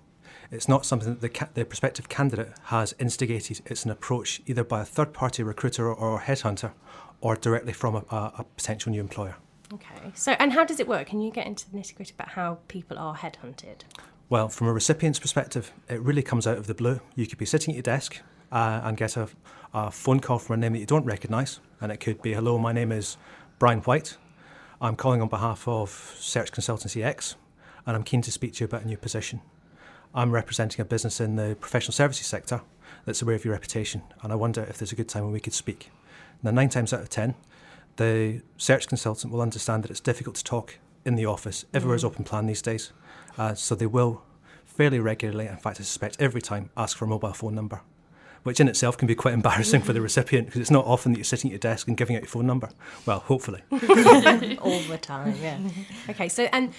It's 0.53 0.67
not 0.67 0.85
something 0.85 1.09
that 1.09 1.21
the, 1.21 1.29
ca- 1.29 1.49
the 1.55 1.65
prospective 1.65 2.09
candidate 2.09 2.53
has 2.65 2.93
instigated. 2.99 3.61
It's 3.65 3.85
an 3.85 3.91
approach 3.91 4.39
either 4.45 4.63
by 4.63 4.81
a 4.81 4.85
third 4.85 5.11
party 5.11 5.41
recruiter 5.41 5.91
or 5.91 6.19
headhunter 6.19 6.73
or 7.21 7.35
directly 7.35 7.73
from 7.73 7.95
a, 7.95 8.05
a, 8.11 8.33
a 8.37 8.45
potential 8.55 8.91
new 8.91 9.01
employer. 9.01 9.35
Okay. 9.73 10.11
So, 10.13 10.33
and 10.33 10.53
how 10.53 10.63
does 10.63 10.79
it 10.79 10.87
work? 10.87 11.07
Can 11.07 11.21
you 11.21 11.31
get 11.31 11.47
into 11.47 11.69
the 11.71 11.75
nitty 11.75 11.95
gritty 11.95 12.13
about 12.13 12.29
how 12.29 12.59
people 12.67 12.99
are 12.99 13.15
headhunted? 13.15 13.81
Well, 14.29 14.47
from 14.47 14.67
a 14.67 14.73
recipient's 14.73 15.17
perspective, 15.17 15.73
it 15.89 15.99
really 16.01 16.21
comes 16.21 16.45
out 16.45 16.57
of 16.57 16.67
the 16.67 16.75
blue. 16.75 16.99
You 17.15 17.25
could 17.25 17.39
be 17.39 17.45
sitting 17.45 17.73
at 17.73 17.75
your 17.75 17.83
desk 17.83 18.19
uh, 18.51 18.81
and 18.83 18.95
get 18.95 19.17
a, 19.17 19.29
a 19.73 19.89
phone 19.89 20.19
call 20.19 20.37
from 20.37 20.53
a 20.53 20.57
name 20.57 20.73
that 20.73 20.79
you 20.79 20.85
don't 20.85 21.05
recognise, 21.05 21.61
and 21.81 21.91
it 21.91 21.97
could 21.97 22.21
be, 22.21 22.33
"Hello, 22.33 22.59
my 22.59 22.71
name 22.71 22.91
is 22.91 23.17
Brian 23.57 23.79
White. 23.79 24.17
I'm 24.79 24.95
calling 24.95 25.21
on 25.21 25.29
behalf 25.29 25.67
of 25.67 25.89
Search 26.19 26.51
Consultancy 26.51 27.03
X, 27.03 27.37
and 27.87 27.95
I'm 27.95 28.03
keen 28.03 28.21
to 28.21 28.31
speak 28.31 28.53
to 28.53 28.59
you 28.61 28.65
about 28.65 28.83
a 28.83 28.87
new 28.87 28.97
position. 28.97 29.41
I'm 30.13 30.31
representing 30.31 30.81
a 30.81 30.85
business 30.85 31.19
in 31.19 31.35
the 31.35 31.55
professional 31.59 31.93
services 31.93 32.27
sector 32.27 32.61
that's 33.05 33.21
aware 33.21 33.35
of 33.35 33.43
your 33.43 33.53
reputation, 33.53 34.03
and 34.21 34.31
I 34.31 34.35
wonder 34.35 34.61
if 34.63 34.77
there's 34.77 34.91
a 34.91 34.95
good 34.95 35.09
time 35.09 35.23
when 35.23 35.33
we 35.33 35.39
could 35.39 35.53
speak." 35.53 35.89
Now, 36.41 36.51
nine 36.51 36.69
times 36.69 36.93
out 36.93 37.01
of 37.01 37.09
ten, 37.09 37.35
the 37.95 38.41
search 38.57 38.87
consultant 38.87 39.31
will 39.31 39.41
understand 39.41 39.83
that 39.83 39.91
it's 39.91 39.99
difficult 39.99 40.35
to 40.37 40.43
talk 40.43 40.77
in 41.05 41.15
the 41.15 41.25
office. 41.25 41.65
Everywhere's 41.73 42.03
open 42.03 42.23
plan 42.23 42.47
these 42.47 42.61
days, 42.61 42.91
uh, 43.37 43.53
so 43.53 43.75
they 43.75 43.85
will 43.85 44.23
fairly 44.73 44.99
regularly, 44.99 45.47
in 45.47 45.57
fact, 45.57 45.79
I 45.79 45.83
suspect 45.83 46.17
every 46.19 46.41
time, 46.41 46.69
ask 46.75 46.97
for 46.97 47.05
a 47.05 47.07
mobile 47.07 47.33
phone 47.33 47.55
number, 47.55 47.81
which 48.43 48.59
in 48.59 48.67
itself 48.67 48.97
can 48.97 49.07
be 49.07 49.15
quite 49.15 49.33
embarrassing 49.33 49.81
for 49.81 49.93
the 49.93 50.01
recipient 50.01 50.47
because 50.47 50.61
it's 50.61 50.71
not 50.71 50.85
often 50.85 51.11
that 51.11 51.19
you're 51.19 51.23
sitting 51.23 51.49
at 51.49 51.53
your 51.53 51.59
desk 51.59 51.87
and 51.87 51.95
giving 51.95 52.15
out 52.15 52.23
your 52.23 52.29
phone 52.29 52.47
number. 52.47 52.69
Well, 53.05 53.19
hopefully. 53.19 53.61
All 53.71 54.79
the 54.81 54.99
time, 54.99 55.35
yeah. 55.41 55.59
Okay, 56.09 56.27
so 56.27 56.43
and 56.51 56.73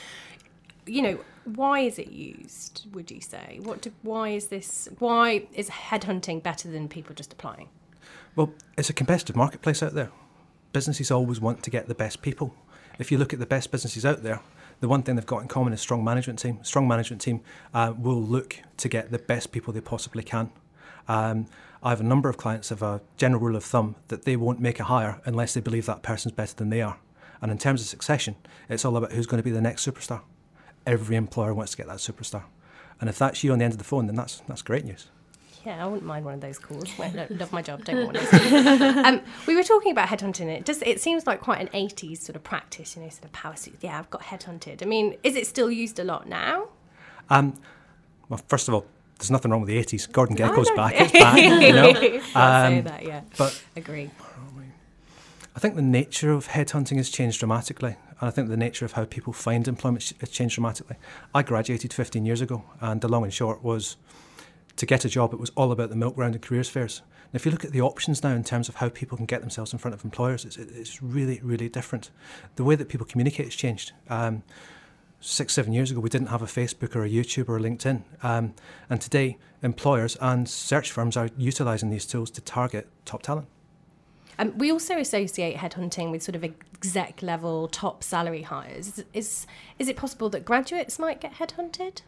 you 0.86 1.02
know 1.02 1.18
why 1.44 1.80
is 1.80 1.98
it 1.98 2.10
used? 2.10 2.86
Would 2.92 3.10
you 3.10 3.20
say 3.20 3.60
what? 3.62 3.82
Do, 3.82 3.92
why 4.02 4.30
is 4.30 4.48
this? 4.48 4.88
Why 4.98 5.46
is 5.54 5.70
headhunting 5.70 6.42
better 6.42 6.70
than 6.70 6.88
people 6.88 7.14
just 7.14 7.32
applying? 7.32 7.68
Well, 8.36 8.52
it's 8.76 8.90
a 8.90 8.94
competitive 8.94 9.36
marketplace 9.36 9.82
out 9.82 9.94
there. 9.94 10.10
Businesses 10.72 11.10
always 11.10 11.40
want 11.40 11.62
to 11.62 11.70
get 11.70 11.86
the 11.86 11.94
best 11.94 12.22
people. 12.22 12.54
If 12.98 13.12
you 13.12 13.18
look 13.18 13.32
at 13.32 13.38
the 13.38 13.46
best 13.46 13.70
businesses 13.70 14.04
out 14.04 14.22
there, 14.22 14.40
the 14.80 14.88
one 14.88 15.02
thing 15.02 15.16
they've 15.16 15.26
got 15.26 15.42
in 15.42 15.48
common 15.48 15.72
is 15.72 15.80
strong 15.80 16.02
management 16.02 16.38
team. 16.38 16.58
Strong 16.62 16.88
management 16.88 17.22
team 17.22 17.40
uh, 17.72 17.92
will 17.96 18.20
look 18.20 18.60
to 18.78 18.88
get 18.88 19.10
the 19.10 19.18
best 19.18 19.52
people 19.52 19.72
they 19.72 19.80
possibly 19.80 20.22
can. 20.22 20.50
Um, 21.06 21.46
I 21.82 21.90
have 21.90 22.00
a 22.00 22.04
number 22.04 22.28
of 22.28 22.36
clients 22.36 22.70
have 22.70 22.82
a 22.82 23.02
general 23.16 23.40
rule 23.42 23.56
of 23.56 23.64
thumb 23.64 23.96
that 24.08 24.24
they 24.24 24.36
won't 24.36 24.60
make 24.60 24.80
a 24.80 24.84
hire 24.84 25.20
unless 25.24 25.54
they 25.54 25.60
believe 25.60 25.86
that 25.86 26.02
person's 26.02 26.34
better 26.34 26.54
than 26.54 26.70
they 26.70 26.82
are. 26.82 26.98
And 27.42 27.52
in 27.52 27.58
terms 27.58 27.82
of 27.82 27.86
succession, 27.86 28.36
it's 28.68 28.84
all 28.84 28.96
about 28.96 29.12
who's 29.12 29.26
going 29.26 29.38
to 29.38 29.44
be 29.44 29.50
the 29.50 29.60
next 29.60 29.86
superstar. 29.86 30.22
Every 30.86 31.16
employer 31.16 31.54
wants 31.54 31.72
to 31.72 31.78
get 31.78 31.86
that 31.86 31.98
superstar. 31.98 32.44
And 33.00 33.08
if 33.08 33.18
that's 33.18 33.42
you 33.42 33.52
on 33.52 33.58
the 33.58 33.64
end 33.64 33.72
of 33.74 33.78
the 33.78 33.84
phone, 33.84 34.06
then 34.06 34.16
that's 34.16 34.42
that's 34.48 34.62
great 34.62 34.84
news. 34.84 35.08
Yeah, 35.64 35.82
I 35.82 35.86
wouldn't 35.88 36.04
mind 36.04 36.26
one 36.26 36.34
of 36.34 36.40
those 36.40 36.58
calls. 36.58 36.88
I 37.00 37.26
love 37.30 37.52
my 37.52 37.62
job, 37.62 37.84
don't 37.84 38.04
want 38.04 38.06
one 38.08 38.16
of 38.16 38.30
those. 38.30 39.04
um, 39.04 39.22
we 39.46 39.56
were 39.56 39.62
talking 39.62 39.92
about 39.92 40.08
headhunting. 40.08 40.46
It 40.46 40.64
does. 40.64 40.82
It 40.82 41.00
seems 41.00 41.26
like 41.26 41.40
quite 41.40 41.60
an 41.60 41.68
'80s 41.68 42.18
sort 42.18 42.36
of 42.36 42.44
practice, 42.44 42.96
you 42.96 43.02
know, 43.02 43.08
sort 43.08 43.24
of 43.24 43.32
power 43.32 43.56
suit. 43.56 43.76
Yeah, 43.80 43.98
I've 43.98 44.10
got 44.10 44.22
headhunted. 44.22 44.82
I 44.82 44.86
mean, 44.86 45.16
is 45.22 45.36
it 45.36 45.46
still 45.46 45.70
used 45.70 45.98
a 45.98 46.04
lot 46.04 46.28
now? 46.28 46.68
Um, 47.30 47.54
well, 48.28 48.40
first 48.48 48.68
of 48.68 48.74
all, 48.74 48.86
there's 49.18 49.30
nothing 49.30 49.50
wrong 49.50 49.62
with 49.62 49.68
the 49.68 49.78
80s. 49.82 50.10
Gordon 50.10 50.36
Gekko's 50.36 50.70
back. 50.72 50.94
It's 50.96 51.12
back, 51.12 51.38
you 51.38 51.72
know. 51.72 52.20
I'll 52.34 52.70
say 52.70 52.80
that, 52.82 53.02
yeah. 53.04 53.22
But 53.38 53.62
Agree. 53.76 54.10
I 55.56 55.60
think 55.60 55.76
the 55.76 55.82
nature 55.82 56.32
of 56.32 56.48
headhunting 56.48 56.96
has 56.96 57.08
changed 57.08 57.38
dramatically. 57.38 57.96
And 58.20 58.28
I 58.28 58.30
think 58.30 58.48
the 58.48 58.56
nature 58.56 58.84
of 58.84 58.92
how 58.92 59.04
people 59.04 59.32
find 59.32 59.66
employment 59.66 60.12
has 60.20 60.28
changed 60.28 60.54
dramatically. 60.54 60.96
I 61.34 61.42
graduated 61.42 61.92
15 61.92 62.24
years 62.24 62.40
ago, 62.40 62.64
and 62.80 63.00
the 63.00 63.08
long 63.08 63.24
and 63.24 63.32
short 63.32 63.62
was 63.62 63.96
to 64.76 64.86
get 64.86 65.04
a 65.04 65.08
job, 65.08 65.32
it 65.32 65.40
was 65.40 65.50
all 65.54 65.72
about 65.72 65.90
the 65.90 65.96
milk 65.96 66.16
round 66.16 66.34
and 66.34 66.42
careers 66.42 66.68
fairs. 66.68 67.02
And 67.26 67.34
if 67.34 67.44
you 67.44 67.52
look 67.52 67.64
at 67.64 67.72
the 67.72 67.80
options 67.80 68.22
now 68.22 68.30
in 68.30 68.44
terms 68.44 68.68
of 68.68 68.76
how 68.76 68.88
people 68.88 69.16
can 69.16 69.26
get 69.26 69.40
themselves 69.40 69.72
in 69.72 69.78
front 69.78 69.94
of 69.94 70.04
employers, 70.04 70.44
it's, 70.44 70.56
it's 70.56 71.02
really, 71.02 71.40
really 71.42 71.68
different. 71.68 72.10
The 72.56 72.64
way 72.64 72.74
that 72.76 72.88
people 72.88 73.06
communicate 73.06 73.46
has 73.46 73.54
changed. 73.54 73.92
Um, 74.08 74.42
six, 75.20 75.54
seven 75.54 75.72
years 75.72 75.90
ago, 75.90 76.00
we 76.00 76.10
didn't 76.10 76.28
have 76.28 76.42
a 76.42 76.46
Facebook 76.46 76.94
or 76.94 77.04
a 77.04 77.08
YouTube 77.08 77.48
or 77.48 77.56
a 77.56 77.60
LinkedIn. 77.60 78.02
Um, 78.22 78.54
and 78.90 79.00
today, 79.00 79.38
employers 79.62 80.16
and 80.20 80.48
search 80.48 80.92
firms 80.92 81.16
are 81.16 81.30
utilising 81.36 81.90
these 81.90 82.06
tools 82.06 82.30
to 82.32 82.40
target 82.40 82.88
top 83.04 83.22
talent. 83.22 83.48
Um, 84.38 84.56
we 84.58 84.70
also 84.72 84.98
associate 84.98 85.56
headhunting 85.56 86.10
with 86.10 86.22
sort 86.22 86.36
of 86.36 86.44
exec 86.44 87.22
level, 87.22 87.68
top 87.68 88.02
salary 88.02 88.42
hires. 88.42 88.88
Is, 88.98 89.04
is 89.12 89.46
is 89.78 89.88
it 89.88 89.96
possible 89.96 90.28
that 90.30 90.44
graduates 90.44 90.98
might 90.98 91.20
get 91.20 91.34
headhunted? 91.34 92.02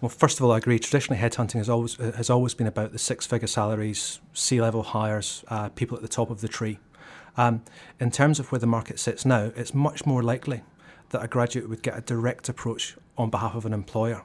Well, 0.00 0.08
first 0.08 0.38
of 0.38 0.44
all, 0.44 0.52
I 0.52 0.58
agree. 0.58 0.78
Traditionally, 0.78 1.20
headhunting 1.20 1.54
has 1.54 1.68
always 1.68 1.98
uh, 2.00 2.12
has 2.16 2.30
always 2.30 2.54
been 2.54 2.66
about 2.66 2.92
the 2.92 2.98
six-figure 2.98 3.48
salaries, 3.48 4.20
C-level 4.32 4.82
hires, 4.82 5.44
uh, 5.48 5.68
people 5.70 5.96
at 5.96 6.02
the 6.02 6.08
top 6.08 6.30
of 6.30 6.40
the 6.40 6.48
tree. 6.48 6.78
Um, 7.36 7.62
in 7.98 8.10
terms 8.10 8.38
of 8.38 8.52
where 8.52 8.58
the 8.58 8.66
market 8.66 8.98
sits 8.98 9.24
now, 9.24 9.52
it's 9.56 9.72
much 9.72 10.04
more 10.04 10.22
likely 10.22 10.62
that 11.10 11.22
a 11.22 11.28
graduate 11.28 11.68
would 11.68 11.82
get 11.82 11.96
a 11.96 12.00
direct 12.00 12.48
approach 12.48 12.96
on 13.16 13.30
behalf 13.30 13.54
of 13.54 13.64
an 13.64 13.72
employer. 13.72 14.22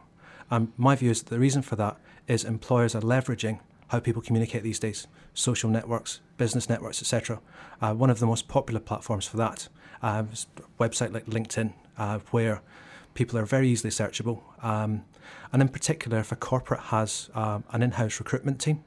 Um, 0.49 0.73
my 0.77 0.95
view 0.95 1.11
is 1.11 1.23
that 1.23 1.29
the 1.29 1.39
reason 1.39 1.61
for 1.61 1.75
that 1.75 1.97
is 2.27 2.43
employers 2.43 2.95
are 2.95 3.01
leveraging 3.01 3.59
how 3.87 3.99
people 3.99 4.21
communicate 4.21 4.63
these 4.63 4.79
days, 4.79 5.07
social 5.33 5.69
networks, 5.69 6.19
business 6.37 6.69
networks, 6.69 7.01
etc. 7.01 7.39
Uh, 7.81 7.93
one 7.93 8.09
of 8.09 8.19
the 8.19 8.25
most 8.25 8.47
popular 8.47 8.79
platforms 8.79 9.25
for 9.25 9.37
that 9.37 9.67
uh, 10.01 10.23
is 10.31 10.47
a 10.57 10.83
website 10.83 11.13
like 11.13 11.25
LinkedIn, 11.25 11.73
uh, 11.97 12.19
where 12.31 12.61
people 13.13 13.37
are 13.39 13.45
very 13.45 13.69
easily 13.69 13.89
searchable. 13.89 14.41
Um, 14.63 15.05
and 15.51 15.61
in 15.61 15.69
particular, 15.69 16.19
if 16.19 16.31
a 16.31 16.35
corporate 16.35 16.79
has 16.81 17.29
um, 17.33 17.63
an 17.71 17.81
in 17.81 17.91
house 17.91 18.19
recruitment 18.19 18.59
team, 18.59 18.83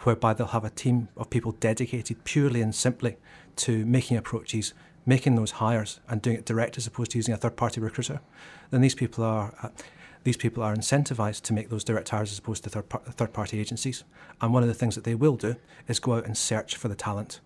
whereby 0.00 0.34
they'll 0.34 0.48
have 0.48 0.64
a 0.64 0.70
team 0.70 1.08
of 1.16 1.30
people 1.30 1.52
dedicated 1.52 2.22
purely 2.24 2.60
and 2.60 2.74
simply 2.74 3.16
to 3.56 3.84
making 3.86 4.16
approaches, 4.16 4.74
making 5.04 5.34
those 5.34 5.52
hires, 5.52 6.00
and 6.08 6.22
doing 6.22 6.36
it 6.36 6.44
direct 6.44 6.76
as 6.76 6.86
opposed 6.86 7.10
to 7.12 7.18
using 7.18 7.34
a 7.34 7.36
third 7.36 7.56
party 7.56 7.80
recruiter, 7.80 8.20
then 8.70 8.80
these 8.80 8.94
people 8.94 9.24
are. 9.24 9.54
Uh, 9.62 9.68
these 10.26 10.36
people 10.36 10.60
are 10.60 10.74
incentivized 10.74 11.42
to 11.42 11.52
make 11.52 11.68
those 11.68 11.84
direct 11.84 12.08
hires 12.08 12.32
as 12.32 12.38
opposed 12.40 12.64
to 12.64 12.68
third, 12.68 12.88
par- 12.88 13.00
third 13.12 13.32
party 13.32 13.60
agencies. 13.60 14.02
And 14.40 14.52
one 14.52 14.64
of 14.64 14.68
the 14.68 14.74
things 14.74 14.96
that 14.96 15.04
they 15.04 15.14
will 15.14 15.36
do 15.36 15.54
is 15.86 16.00
go 16.00 16.14
out 16.14 16.26
and 16.26 16.36
search 16.36 16.74
for 16.74 16.88
the 16.88 16.96
talent. 16.96 17.38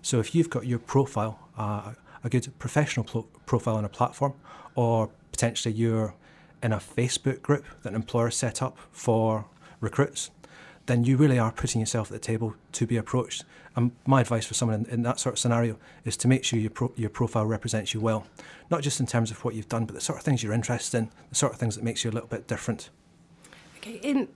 So 0.00 0.20
if 0.20 0.34
you've 0.34 0.48
got 0.48 0.66
your 0.66 0.78
profile, 0.78 1.38
uh, 1.58 1.92
a 2.24 2.30
good 2.30 2.50
professional 2.58 3.04
pro- 3.04 3.26
profile 3.44 3.76
on 3.76 3.84
a 3.84 3.90
platform, 3.90 4.32
or 4.74 5.10
potentially 5.32 5.74
you're 5.74 6.14
in 6.62 6.72
a 6.72 6.78
Facebook 6.78 7.42
group 7.42 7.66
that 7.82 7.90
an 7.90 7.94
employer 7.94 8.30
set 8.30 8.62
up 8.62 8.78
for 8.90 9.44
recruits, 9.80 10.30
then 10.86 11.04
you 11.04 11.16
really 11.16 11.38
are 11.38 11.52
putting 11.52 11.80
yourself 11.80 12.08
at 12.08 12.12
the 12.12 12.18
table 12.18 12.54
to 12.72 12.86
be 12.86 12.96
approached. 12.96 13.44
And 13.76 13.92
my 14.06 14.20
advice 14.20 14.46
for 14.46 14.54
someone 14.54 14.84
in, 14.84 14.90
in 14.90 15.02
that 15.02 15.18
sort 15.18 15.34
of 15.34 15.38
scenario 15.38 15.76
is 16.04 16.16
to 16.18 16.28
make 16.28 16.44
sure 16.44 16.58
your, 16.58 16.70
pro, 16.70 16.92
your 16.96 17.10
profile 17.10 17.46
represents 17.46 17.94
you 17.94 18.00
well, 18.00 18.26
not 18.70 18.82
just 18.82 19.00
in 19.00 19.06
terms 19.06 19.30
of 19.30 19.44
what 19.44 19.54
you've 19.54 19.68
done, 19.68 19.84
but 19.84 19.94
the 19.94 20.00
sort 20.00 20.18
of 20.18 20.24
things 20.24 20.42
you're 20.42 20.52
interested 20.52 20.98
in, 20.98 21.10
the 21.30 21.34
sort 21.34 21.52
of 21.52 21.58
things 21.58 21.74
that 21.74 21.82
makes 21.82 22.04
you 22.04 22.10
a 22.10 22.12
little 22.12 22.28
bit 22.28 22.46
different. 22.46 22.90
Okay, 23.78 24.28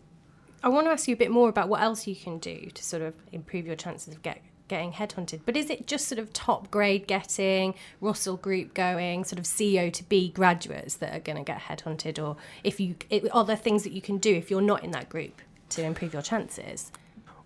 I 0.63 0.69
want 0.69 0.87
to 0.87 0.91
ask 0.91 1.07
you 1.07 1.15
a 1.15 1.19
bit 1.19 1.31
more 1.31 1.49
about 1.49 1.69
what 1.69 1.81
else 1.81 2.07
you 2.07 2.17
can 2.17 2.39
do 2.39 2.69
to 2.75 2.83
sort 2.83 3.03
of 3.03 3.15
improve 3.31 3.65
your 3.65 3.77
chances 3.77 4.13
of 4.13 4.23
get, 4.23 4.43
getting 4.67 4.93
headhunted. 4.93 5.43
But 5.47 5.57
is 5.57 5.71
it 5.71 5.87
just 5.87 6.09
sort 6.09 6.19
of 6.19 6.33
top 6.33 6.71
grade 6.71 7.07
getting, 7.07 7.75
Russell 8.01 8.37
Group 8.37 8.75
going, 8.75 9.25
sort 9.25 9.39
of 9.39 9.45
CEO 9.45 9.93
to 9.93 10.03
B 10.05 10.31
graduates 10.31 10.97
that 10.97 11.15
are 11.15 11.21
going 11.21 11.37
to 11.37 11.45
get 11.45 11.61
headhunted, 11.61 12.23
or 12.23 12.37
if 12.65 12.81
you 12.81 12.97
it, 13.09 13.29
are 13.33 13.45
there 13.45 13.57
things 13.57 13.85
that 13.85 13.93
you 13.93 14.03
can 14.03 14.19
do 14.19 14.35
if 14.35 14.51
you're 14.51 14.61
not 14.61 14.83
in 14.83 14.91
that 14.91 15.09
group 15.09 15.41
to 15.71 15.83
improve 15.83 16.13
your 16.13 16.23
chances? 16.23 16.91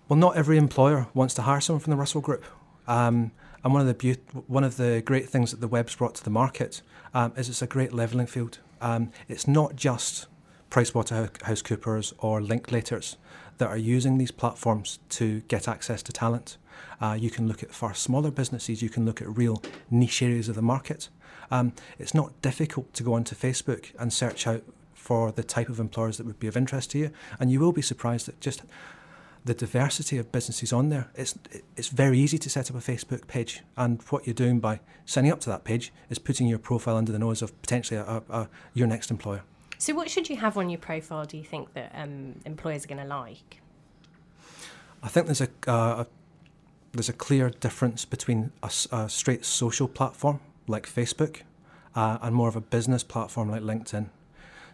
Well, 0.08 0.18
not 0.18 0.36
every 0.36 0.58
employer 0.58 1.06
wants 1.14 1.34
to 1.34 1.42
hire 1.42 1.60
someone 1.60 1.80
from 1.80 1.92
the 1.92 1.96
Russell 1.96 2.20
Group. 2.20 2.44
Um, 2.86 3.32
and 3.64 3.72
one 3.72 3.80
of 3.80 3.86
the 3.86 3.94
be- 3.94 4.42
one 4.46 4.64
of 4.64 4.76
the 4.76 5.02
great 5.04 5.28
things 5.28 5.52
that 5.52 5.60
the 5.60 5.68
web's 5.68 5.94
brought 5.94 6.14
to 6.16 6.24
the 6.24 6.30
market 6.30 6.82
um, 7.14 7.32
is 7.36 7.48
it's 7.48 7.62
a 7.62 7.66
great 7.66 7.92
levelling 7.92 8.26
field. 8.26 8.58
Um, 8.80 9.10
it's 9.28 9.46
not 9.46 9.76
just 9.76 10.26
PricewaterhouseCoopers 10.70 12.14
or 12.18 12.40
Linklaters 12.40 13.16
that 13.58 13.68
are 13.68 13.76
using 13.76 14.18
these 14.18 14.32
platforms 14.32 14.98
to 15.10 15.40
get 15.42 15.68
access 15.68 16.02
to 16.02 16.12
talent. 16.12 16.56
Uh, 17.00 17.16
you 17.18 17.30
can 17.30 17.46
look 17.46 17.62
at 17.62 17.70
far 17.72 17.94
smaller 17.94 18.30
businesses. 18.30 18.82
You 18.82 18.88
can 18.88 19.04
look 19.04 19.20
at 19.20 19.36
real 19.36 19.62
niche 19.90 20.22
areas 20.22 20.48
of 20.48 20.56
the 20.56 20.62
market. 20.62 21.08
Um, 21.50 21.74
it's 21.98 22.14
not 22.14 22.40
difficult 22.42 22.92
to 22.94 23.02
go 23.02 23.12
onto 23.12 23.36
Facebook 23.36 23.92
and 23.98 24.12
search 24.12 24.46
out 24.46 24.62
for 25.02 25.32
the 25.32 25.42
type 25.42 25.68
of 25.68 25.80
employers 25.80 26.16
that 26.16 26.26
would 26.26 26.38
be 26.38 26.46
of 26.46 26.56
interest 26.56 26.92
to 26.92 26.98
you, 26.98 27.10
and 27.40 27.50
you 27.50 27.58
will 27.58 27.72
be 27.72 27.82
surprised 27.82 28.28
at 28.28 28.40
just 28.40 28.62
the 29.44 29.52
diversity 29.52 30.16
of 30.16 30.30
businesses 30.30 30.72
on 30.72 30.88
there. 30.90 31.10
It's 31.16 31.34
it's 31.76 31.88
very 31.88 32.18
easy 32.20 32.38
to 32.38 32.48
set 32.48 32.70
up 32.70 32.76
a 32.76 32.80
Facebook 32.80 33.26
page, 33.26 33.62
and 33.76 34.00
what 34.10 34.26
you're 34.26 34.34
doing 34.34 34.60
by 34.60 34.78
signing 35.04 35.32
up 35.32 35.40
to 35.40 35.50
that 35.50 35.64
page 35.64 35.92
is 36.08 36.20
putting 36.20 36.46
your 36.46 36.60
profile 36.60 36.96
under 36.96 37.10
the 37.10 37.18
nose 37.18 37.42
of 37.42 37.60
potentially 37.62 37.98
a, 37.98 38.04
a, 38.04 38.22
a, 38.30 38.48
your 38.74 38.86
next 38.86 39.10
employer. 39.10 39.42
So, 39.78 39.92
what 39.94 40.08
should 40.08 40.30
you 40.30 40.36
have 40.36 40.56
on 40.56 40.70
your 40.70 40.78
profile? 40.78 41.24
Do 41.24 41.36
you 41.36 41.42
think 41.42 41.74
that 41.74 41.90
um, 41.94 42.40
employers 42.46 42.84
are 42.84 42.88
going 42.88 43.02
to 43.02 43.08
like? 43.08 43.60
I 45.02 45.08
think 45.08 45.26
there's 45.26 45.40
a, 45.40 45.48
uh, 45.66 46.04
there's 46.92 47.08
a 47.08 47.12
clear 47.12 47.50
difference 47.50 48.04
between 48.04 48.52
a, 48.62 48.70
a, 48.92 49.08
straight 49.08 49.44
social 49.44 49.88
platform 49.88 50.38
like 50.68 50.86
Facebook 50.86 51.40
uh, 51.96 52.18
and 52.22 52.36
more 52.36 52.46
of 52.46 52.54
a 52.54 52.60
business 52.60 53.02
platform 53.02 53.50
like 53.50 53.62
LinkedIn. 53.62 54.10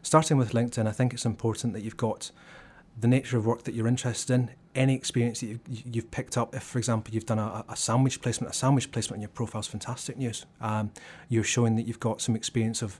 Starting 0.02 0.36
with 0.36 0.52
LinkedIn, 0.52 0.86
I 0.86 0.92
think 0.92 1.12
it's 1.12 1.26
important 1.26 1.72
that 1.72 1.82
you've 1.82 1.96
got 1.96 2.30
the 3.00 3.08
nature 3.08 3.36
of 3.36 3.46
work 3.46 3.62
that 3.64 3.74
you're 3.74 3.86
interested 3.86 4.32
in, 4.32 4.50
any 4.74 4.94
experience 4.94 5.40
that 5.40 5.46
you've, 5.46 5.60
you've 5.68 6.10
picked 6.10 6.36
up. 6.36 6.54
If, 6.54 6.62
for 6.62 6.78
example, 6.78 7.14
you've 7.14 7.26
done 7.26 7.38
a, 7.38 7.64
a, 7.68 7.76
sandwich 7.76 8.20
placement, 8.20 8.52
a 8.52 8.56
sandwich 8.56 8.90
placement 8.90 9.18
in 9.18 9.22
your 9.22 9.28
profile 9.30 9.60
is 9.60 9.66
fantastic 9.66 10.16
news. 10.16 10.46
Um, 10.60 10.90
you're 11.28 11.44
showing 11.44 11.76
that 11.76 11.86
you've 11.86 12.00
got 12.00 12.20
some 12.20 12.34
experience 12.34 12.82
of 12.82 12.98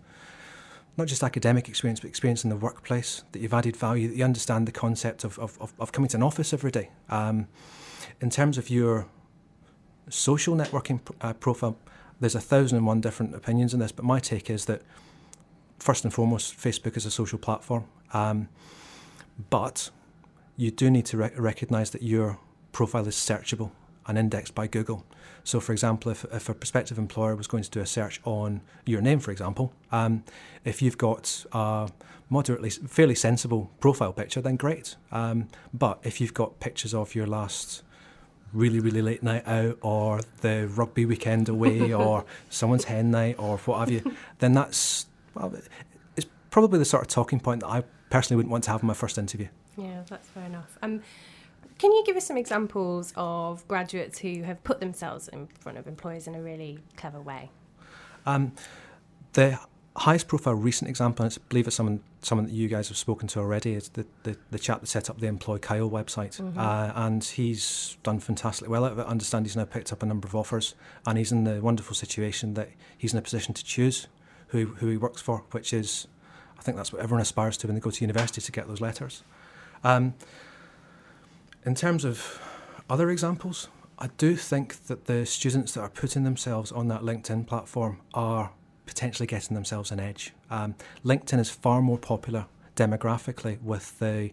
not 0.97 1.07
just 1.07 1.23
academic 1.23 1.69
experience, 1.69 2.01
but 2.01 2.09
experience 2.09 2.43
in 2.43 2.51
the 2.51 2.57
workplace, 2.57 3.23
that 3.33 3.41
you've 3.41 3.55
added 3.55 3.77
value, 3.77 4.09
that 4.09 4.17
you 4.17 4.25
understand 4.25 4.67
the 4.67 4.73
concept 4.73 5.23
of, 5.23 5.39
of, 5.39 5.73
of 5.79 5.93
coming 5.93 6.09
to 6.09 6.17
an 6.17 6.23
office 6.23 6.53
every 6.53 6.73
day. 6.73 6.91
Um, 7.09 7.47
in 8.21 8.31
terms 8.31 8.59
of 8.59 8.69
your 8.69 9.07
social 10.09 10.57
networking 10.57 11.01
uh, 11.21 11.35
profile, 11.35 11.77
there's 12.21 12.35
a 12.35 12.41
thousand 12.41 12.79
and 12.79 12.87
one 12.87 13.01
different 13.01 13.35
opinions 13.35 13.73
on 13.75 13.81
this, 13.81 13.93
but 13.93 14.05
my 14.05 14.19
take 14.19 14.51
is 14.51 14.65
that 14.65 14.83
first 15.79 16.05
and 16.05 16.13
foremost, 16.13 16.57
Facebook 16.57 16.97
is 16.97 17.07
a 17.07 17.11
social 17.11 17.39
platform. 17.39 17.85
Um, 18.13 18.49
but 19.51 19.91
you 20.57 20.71
do 20.71 20.91
need 20.91 21.07
to 21.07 21.17
re- 21.17 21.31
recognize 21.37 21.91
that 21.91 22.03
your 22.03 22.39
profile 22.73 23.07
is 23.07 23.15
searchable 23.15 23.71
and 24.07 24.19
indexed 24.19 24.55
by 24.55 24.67
Google. 24.67 25.05
So, 25.45 25.61
for 25.61 25.73
example, 25.73 26.11
if, 26.11 26.25
if 26.33 26.49
a 26.49 26.55
prospective 26.55 26.99
employer 26.99 27.37
was 27.37 27.47
going 27.47 27.63
to 27.63 27.71
do 27.71 27.81
a 27.81 27.87
search 27.87 28.21
on 28.25 28.61
your 28.85 29.01
name, 29.01 29.21
for 29.21 29.31
example, 29.31 29.73
um, 29.93 30.25
if 30.65 30.83
you've 30.83 30.99
got 30.99 31.45
a 31.53 31.91
moderately, 32.29 32.71
fairly 32.71 33.15
sensible 33.15 33.71
profile 33.81 34.13
picture, 34.13 34.41
then 34.41 34.57
great. 34.57 34.97
Um, 35.13 35.49
but 35.73 36.01
if 36.03 36.21
you've 36.21 36.35
got 36.35 36.61
pictures 36.61 36.93
of 36.93 37.15
your 37.15 37.27
last 37.27 37.83
really, 38.53 38.81
really 38.81 39.03
late 39.03 39.23
night 39.23 39.47
out 39.47 39.79
or 39.83 40.21
the 40.41 40.69
rugby 40.75 41.05
weekend 41.05 41.49
away 41.49 41.93
or 42.05 42.25
someone's 42.49 42.85
hen 42.85 43.11
night 43.11 43.37
or 43.39 43.59
what 43.59 43.79
have 43.79 43.91
you, 43.91 44.15
then 44.39 44.53
that's, 44.53 45.07
well, 45.39 45.53
it's 46.17 46.27
probably 46.51 46.79
the 46.79 46.85
sort 46.85 47.03
of 47.03 47.09
talking 47.09 47.41
point 47.41 47.61
that 47.61 47.69
I 47.69 47.85
personally 48.11 48.37
wouldn't 48.37 48.51
want 48.51 48.65
to 48.65 48.71
have 48.71 48.83
in 48.83 48.87
my 48.87 48.95
first 48.95 49.19
interview. 49.19 49.49
Yeah, 49.77 50.03
that's 50.09 50.29
fair 50.29 50.45
enough. 50.45 50.79
Um, 50.83 51.03
can 51.79 51.93
you 51.93 52.03
give 52.05 52.17
us 52.17 52.27
some 52.27 52.37
examples 52.37 53.13
of 53.17 53.67
graduates 53.69 54.19
who 54.19 54.43
have 54.43 54.63
put 54.65 54.81
themselves 54.81 55.29
in 55.29 55.47
front 55.61 55.79
of 55.79 55.87
employers 55.87 56.27
in 56.27 56.35
a 56.35 56.43
really 56.43 56.81
clever 56.97 57.21
way? 57.21 57.51
Um, 58.27 58.53
the 59.35 59.59
highest 59.97 60.27
profile 60.27 60.55
recent 60.55 60.89
example, 60.89 61.25
and 61.25 61.33
I 61.33 61.41
believe 61.49 61.67
it's 61.67 61.77
someone 61.77 62.01
someone 62.21 62.47
that 62.47 62.53
you 62.53 62.67
guys 62.67 62.89
have 62.89 62.97
spoken 62.97 63.29
to 63.29 63.39
already, 63.39 63.75
is 63.75 63.91
the, 63.91 64.05
the, 64.25 64.37
the 64.51 64.59
chap 64.59 64.81
that 64.81 64.89
set 64.89 65.09
up 65.09 65.21
the 65.21 65.29
Employ 65.29 65.59
Kyle 65.59 65.89
website. 65.89 66.41
Mm-hmm. 66.41 66.59
Uh, 66.59 66.91
and 66.97 67.23
he's 67.23 67.97
done 68.03 68.19
fantastically 68.19 68.69
well 68.69 68.85
out 68.85 68.93
of 68.93 68.99
it. 68.99 69.03
I 69.03 69.11
understand 69.11 69.47
he's 69.47 69.57
now 69.57 69.65
picked 69.65 69.93
up 69.93 70.03
a 70.03 70.07
number 70.07 70.27
of 70.27 70.35
offers, 70.35 70.75
and 71.07 71.17
he's 71.17 71.31
in 71.31 71.45
the 71.45 71.61
wonderful 71.61 71.95
situation 71.95 72.55
that 72.55 72.71
he's 72.97 73.13
in 73.13 73.19
a 73.21 73.23
position 73.23 73.55
to 73.55 73.63
choose 73.63 74.09
who, 74.49 74.67
who 74.67 74.89
he 74.89 74.97
works 74.97 75.23
for, 75.23 75.45
which 75.51 75.73
is, 75.73 76.07
I 76.59 76.63
think 76.63 76.77
that's 76.77 76.93
what 76.93 77.03
everyone 77.03 77.23
aspires 77.23 77.57
to 77.59 77.67
when 77.67 77.75
they 77.75 77.81
go 77.81 77.91
to 77.91 78.01
university 78.01 78.41
to 78.41 78.53
get 78.53 78.67
those 78.69 78.81
letters. 78.81 79.23
Um, 79.85 80.15
in 81.65 81.75
terms 81.75 82.05
of 82.05 82.41
other 82.89 83.11
examples, 83.11 83.69
I 83.99 84.09
do 84.17 84.37
think 84.37 84.87
that 84.87 85.07
the 85.07 85.27
students 85.27 85.73
that 85.73 85.81
are 85.81 85.91
putting 85.91 86.25
themselves 86.25 86.73
on 86.73 86.89
that 86.89 87.03
LinkedIn 87.03 87.47
platform 87.47 88.01
are 88.15 88.53
potentially 88.87 89.27
getting 89.27 89.55
themselves 89.55 89.91
an 89.91 90.01
edge. 90.01 90.33
Um, 90.51 90.75
LinkedIn 91.05 91.39
is 91.39 91.51
far 91.51 91.83
more 91.83 91.99
popular 91.99 92.47
demographically 92.77 93.61
with 93.61 93.99
the 93.99 94.31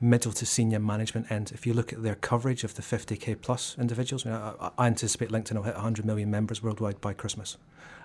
middle 0.00 0.32
to 0.32 0.46
senior 0.46 0.78
management 0.78 1.30
end. 1.30 1.52
If 1.52 1.66
you 1.66 1.74
look 1.74 1.92
at 1.92 2.02
their 2.02 2.14
coverage 2.14 2.64
of 2.64 2.74
the 2.74 2.82
50k 2.82 3.40
plus 3.42 3.76
individuals, 3.78 4.24
I, 4.24 4.30
mean, 4.30 4.38
I, 4.38 4.70
I 4.78 4.86
anticipate 4.86 5.30
LinkedIn 5.30 5.54
will 5.54 5.62
hit 5.62 5.74
100 5.74 6.04
million 6.04 6.30
members 6.30 6.62
worldwide 6.62 7.00
by 7.00 7.12
Christmas. 7.12 7.58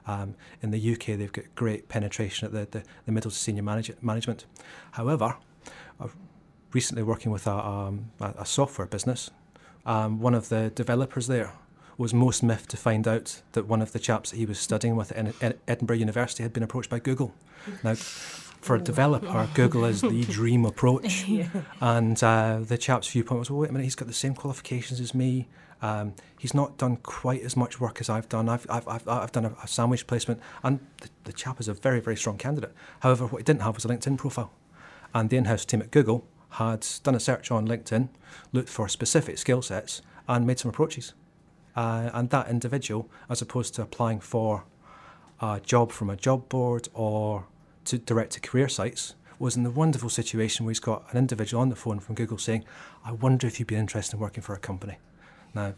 Um, 0.07 0.35
in 0.61 0.71
the 0.71 0.93
UK, 0.93 1.17
they've 1.17 1.31
got 1.31 1.45
great 1.55 1.87
penetration 1.87 2.45
at 2.45 2.51
the, 2.51 2.79
the, 2.79 2.85
the 3.05 3.11
middle 3.11 3.31
to 3.31 3.37
senior 3.37 3.63
manage, 3.63 3.91
management. 4.01 4.45
However, 4.91 5.37
I've 5.99 6.15
recently 6.73 7.03
working 7.03 7.31
with 7.31 7.47
a, 7.47 7.65
um, 7.65 8.11
a 8.19 8.45
software 8.45 8.85
business. 8.85 9.31
Um, 9.85 10.19
one 10.19 10.33
of 10.33 10.49
the 10.49 10.71
developers 10.71 11.27
there 11.27 11.53
was 11.97 12.13
most 12.13 12.43
miffed 12.43 12.69
to 12.71 12.77
find 12.77 13.07
out 13.07 13.41
that 13.53 13.65
one 13.67 13.81
of 13.81 13.93
the 13.93 13.99
chaps 13.99 14.31
that 14.31 14.37
he 14.37 14.45
was 14.45 14.59
studying 14.59 14.95
with 14.97 15.11
at 15.13 15.57
Edinburgh 15.67 15.95
University 15.95 16.43
had 16.43 16.51
been 16.51 16.63
approached 16.63 16.89
by 16.89 16.99
Google. 16.99 17.33
Now, 17.83 17.95
for 18.65 18.75
a 18.75 18.81
developer, 18.81 19.47
Google 19.53 19.85
is 19.85 20.01
the 20.01 20.23
dream 20.29 20.65
approach. 20.65 21.27
yeah. 21.27 21.47
And 21.79 22.21
uh, 22.23 22.59
the 22.61 22.77
chap's 22.77 23.07
viewpoint 23.07 23.39
was, 23.39 23.51
well, 23.51 23.59
wait 23.59 23.69
a 23.69 23.73
minute, 23.73 23.83
he's 23.83 23.95
got 23.95 24.07
the 24.07 24.13
same 24.13 24.33
qualifications 24.33 24.99
as 24.99 25.13
me. 25.13 25.47
Um, 25.83 26.15
he's 26.39 26.55
not 26.55 26.77
done 26.77 26.97
quite 26.97 27.43
as 27.43 27.55
much 27.55 27.79
work 27.79 28.01
as 28.01 28.09
I've 28.09 28.27
done. 28.27 28.49
I've, 28.49 28.65
I've, 28.69 28.87
I've, 28.87 29.07
I've 29.07 29.31
done 29.31 29.45
a, 29.45 29.55
a, 29.63 29.67
sandwich 29.67 30.07
placement, 30.07 30.41
and 30.63 30.79
the, 31.01 31.09
the 31.25 31.33
chap 31.33 31.59
is 31.59 31.67
a 31.67 31.75
very, 31.75 31.99
very 31.99 32.17
strong 32.17 32.37
candidate. 32.39 32.73
However, 33.01 33.27
what 33.27 33.37
he 33.37 33.43
didn't 33.43 33.61
have 33.61 33.75
was 33.75 33.85
a 33.85 33.87
LinkedIn 33.87 34.17
profile. 34.17 34.51
And 35.13 35.29
the 35.29 35.37
in 35.37 35.45
house 35.45 35.63
team 35.63 35.81
at 35.81 35.91
Google 35.91 36.25
had 36.51 36.87
done 37.03 37.13
a 37.13 37.19
search 37.19 37.51
on 37.51 37.67
LinkedIn, 37.67 38.09
looked 38.51 38.69
for 38.69 38.89
specific 38.89 39.37
skill 39.37 39.61
sets, 39.61 40.01
and 40.27 40.47
made 40.47 40.57
some 40.57 40.69
approaches. 40.69 41.13
Uh, 41.75 42.09
and 42.13 42.31
that 42.31 42.49
individual, 42.49 43.09
as 43.29 43.43
opposed 43.43 43.75
to 43.75 43.83
applying 43.83 44.19
for 44.19 44.65
a 45.39 45.61
job 45.63 45.91
from 45.91 46.09
a 46.09 46.15
job 46.15 46.49
board 46.49 46.87
or 46.93 47.45
to 47.85 47.97
direct 47.97 48.33
to 48.33 48.39
career 48.39 48.67
sites, 48.67 49.15
was 49.39 49.55
in 49.55 49.63
the 49.63 49.69
wonderful 49.69 50.09
situation 50.09 50.65
where 50.65 50.71
he's 50.71 50.79
got 50.79 51.05
an 51.11 51.17
individual 51.17 51.61
on 51.61 51.69
the 51.69 51.75
phone 51.75 51.99
from 51.99 52.15
Google 52.15 52.37
saying, 52.37 52.63
I 53.03 53.11
wonder 53.11 53.47
if 53.47 53.59
you'd 53.59 53.67
be 53.67 53.75
interested 53.75 54.15
in 54.15 54.19
working 54.19 54.43
for 54.43 54.53
a 54.53 54.59
company. 54.59 54.97
Now, 55.53 55.73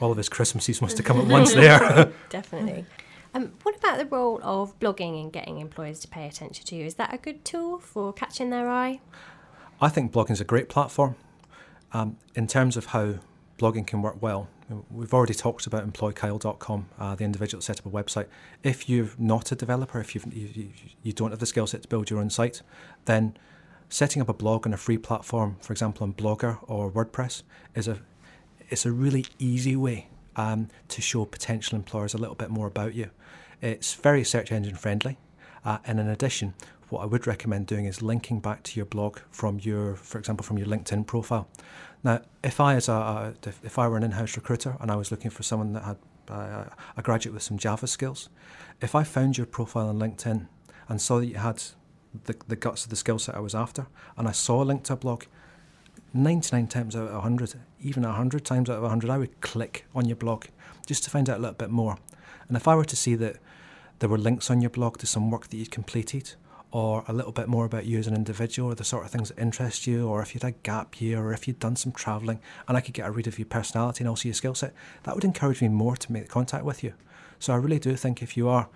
all 0.00 0.10
of 0.10 0.16
his 0.16 0.28
Christmases 0.28 0.80
must 0.80 0.96
have 0.98 1.06
come 1.06 1.20
at 1.20 1.26
once 1.26 1.52
there. 1.54 2.12
Definitely. 2.28 2.86
Um, 3.34 3.52
what 3.62 3.76
about 3.76 3.98
the 3.98 4.06
role 4.06 4.40
of 4.42 4.78
blogging 4.78 5.20
in 5.20 5.30
getting 5.30 5.58
employers 5.58 6.00
to 6.00 6.08
pay 6.08 6.26
attention 6.26 6.64
to 6.66 6.74
you? 6.74 6.84
Is 6.84 6.94
that 6.94 7.12
a 7.12 7.18
good 7.18 7.44
tool 7.44 7.78
for 7.78 8.12
catching 8.12 8.50
their 8.50 8.68
eye? 8.68 9.00
I 9.80 9.88
think 9.88 10.12
blogging 10.12 10.32
is 10.32 10.40
a 10.40 10.44
great 10.44 10.68
platform. 10.68 11.16
Um, 11.92 12.18
in 12.34 12.46
terms 12.46 12.76
of 12.76 12.86
how 12.86 13.14
blogging 13.58 13.86
can 13.86 14.02
work 14.02 14.16
well, 14.20 14.48
we've 14.90 15.12
already 15.12 15.34
talked 15.34 15.66
about 15.66 15.90
employkyle.com, 15.90 16.88
uh, 16.98 17.14
the 17.14 17.24
individual 17.24 17.60
set 17.60 17.80
up 17.80 17.86
a 17.86 17.90
website. 17.90 18.26
If 18.62 18.88
you're 18.88 19.10
not 19.18 19.52
a 19.52 19.56
developer, 19.56 20.00
if 20.00 20.14
you 20.14 20.22
you 21.02 21.12
don't 21.12 21.30
have 21.30 21.40
the 21.40 21.46
skill 21.46 21.66
set 21.66 21.82
to 21.82 21.88
build 21.88 22.10
your 22.10 22.20
own 22.20 22.30
site, 22.30 22.62
then 23.04 23.36
setting 23.88 24.22
up 24.22 24.28
a 24.28 24.34
blog 24.34 24.66
on 24.66 24.72
a 24.72 24.76
free 24.76 24.98
platform, 24.98 25.56
for 25.60 25.72
example 25.72 26.04
on 26.04 26.12
Blogger 26.12 26.58
or 26.62 26.90
WordPress, 26.90 27.42
is 27.74 27.88
a 27.88 27.98
it's 28.70 28.84
a 28.84 28.92
really 28.92 29.24
easy 29.38 29.76
way 29.76 30.08
um, 30.36 30.68
to 30.88 31.00
show 31.00 31.24
potential 31.24 31.76
employers 31.76 32.14
a 32.14 32.18
little 32.18 32.34
bit 32.34 32.50
more 32.50 32.66
about 32.66 32.94
you. 32.94 33.10
It's 33.60 33.94
very 33.94 34.24
search 34.24 34.52
engine 34.52 34.76
friendly, 34.76 35.18
uh, 35.64 35.78
and 35.84 35.98
in 35.98 36.08
addition, 36.08 36.54
what 36.90 37.02
I 37.02 37.06
would 37.06 37.26
recommend 37.26 37.66
doing 37.66 37.86
is 37.86 38.02
linking 38.02 38.40
back 38.40 38.62
to 38.64 38.76
your 38.76 38.86
blog 38.86 39.18
from 39.30 39.58
your, 39.60 39.96
for 39.96 40.18
example, 40.18 40.44
from 40.44 40.58
your 40.58 40.66
LinkedIn 40.66 41.06
profile. 41.06 41.48
Now, 42.04 42.22
if 42.44 42.60
I 42.60 42.74
as 42.74 42.88
a 42.88 43.34
if 43.42 43.78
I 43.78 43.88
were 43.88 43.96
an 43.96 44.04
in-house 44.04 44.36
recruiter 44.36 44.76
and 44.80 44.90
I 44.90 44.96
was 44.96 45.10
looking 45.10 45.30
for 45.30 45.42
someone 45.42 45.72
that 45.72 45.84
had 45.84 45.96
uh, 46.28 46.64
a 46.96 47.02
graduate 47.02 47.34
with 47.34 47.42
some 47.42 47.58
Java 47.58 47.86
skills, 47.86 48.28
if 48.80 48.94
I 48.94 49.02
found 49.02 49.36
your 49.36 49.46
profile 49.46 49.88
on 49.88 49.98
LinkedIn 49.98 50.46
and 50.88 51.00
saw 51.00 51.18
that 51.18 51.26
you 51.26 51.36
had 51.36 51.62
the, 52.24 52.36
the 52.46 52.56
guts 52.56 52.84
of 52.84 52.90
the 52.90 52.96
skill 52.96 53.18
set 53.18 53.34
I 53.34 53.40
was 53.40 53.54
after, 53.54 53.86
and 54.16 54.28
I 54.28 54.32
saw 54.32 54.62
a 54.62 54.64
link 54.64 54.84
to 54.84 54.94
a 54.94 54.96
blog, 54.96 55.24
99 56.14 56.66
times 56.68 56.96
out 56.96 57.08
of 57.08 57.14
100, 57.14 57.54
even 57.80 58.02
100 58.04 58.44
times 58.44 58.70
out 58.70 58.76
of 58.76 58.82
100, 58.82 59.10
I 59.10 59.18
would 59.18 59.40
click 59.40 59.84
on 59.94 60.06
your 60.06 60.16
blog 60.16 60.46
just 60.86 61.04
to 61.04 61.10
find 61.10 61.28
out 61.28 61.38
a 61.38 61.40
little 61.40 61.54
bit 61.54 61.70
more. 61.70 61.98
And 62.48 62.56
if 62.56 62.66
I 62.66 62.74
were 62.74 62.84
to 62.84 62.96
see 62.96 63.14
that 63.16 63.36
there 63.98 64.08
were 64.08 64.18
links 64.18 64.50
on 64.50 64.60
your 64.60 64.70
blog 64.70 64.98
to 64.98 65.06
some 65.06 65.30
work 65.30 65.48
that 65.48 65.56
you'd 65.56 65.70
completed, 65.70 66.34
or 66.70 67.04
a 67.08 67.12
little 67.12 67.32
bit 67.32 67.48
more 67.48 67.64
about 67.64 67.86
you 67.86 67.98
as 67.98 68.06
an 68.06 68.14
individual, 68.14 68.70
or 68.70 68.74
the 68.74 68.84
sort 68.84 69.04
of 69.04 69.10
things 69.10 69.28
that 69.28 69.38
interest 69.38 69.86
you, 69.86 70.06
or 70.06 70.20
if 70.20 70.34
you'd 70.34 70.42
had 70.42 70.54
a 70.54 70.56
gap 70.62 71.00
year, 71.00 71.20
or 71.22 71.32
if 71.32 71.48
you'd 71.48 71.58
done 71.58 71.76
some 71.76 71.92
travelling, 71.92 72.40
and 72.66 72.76
I 72.76 72.80
could 72.80 72.94
get 72.94 73.08
a 73.08 73.10
read 73.10 73.26
of 73.26 73.38
your 73.38 73.46
personality 73.46 74.02
and 74.02 74.08
also 74.08 74.28
your 74.28 74.34
skill 74.34 74.54
set, 74.54 74.74
that 75.04 75.14
would 75.14 75.24
encourage 75.24 75.62
me 75.62 75.68
more 75.68 75.96
to 75.96 76.12
make 76.12 76.28
contact 76.28 76.64
with 76.64 76.84
you. 76.84 76.92
So 77.38 77.52
I 77.52 77.56
really 77.56 77.78
do 77.78 77.96
think 77.96 78.22
if 78.22 78.36
you 78.36 78.48
are 78.48 78.68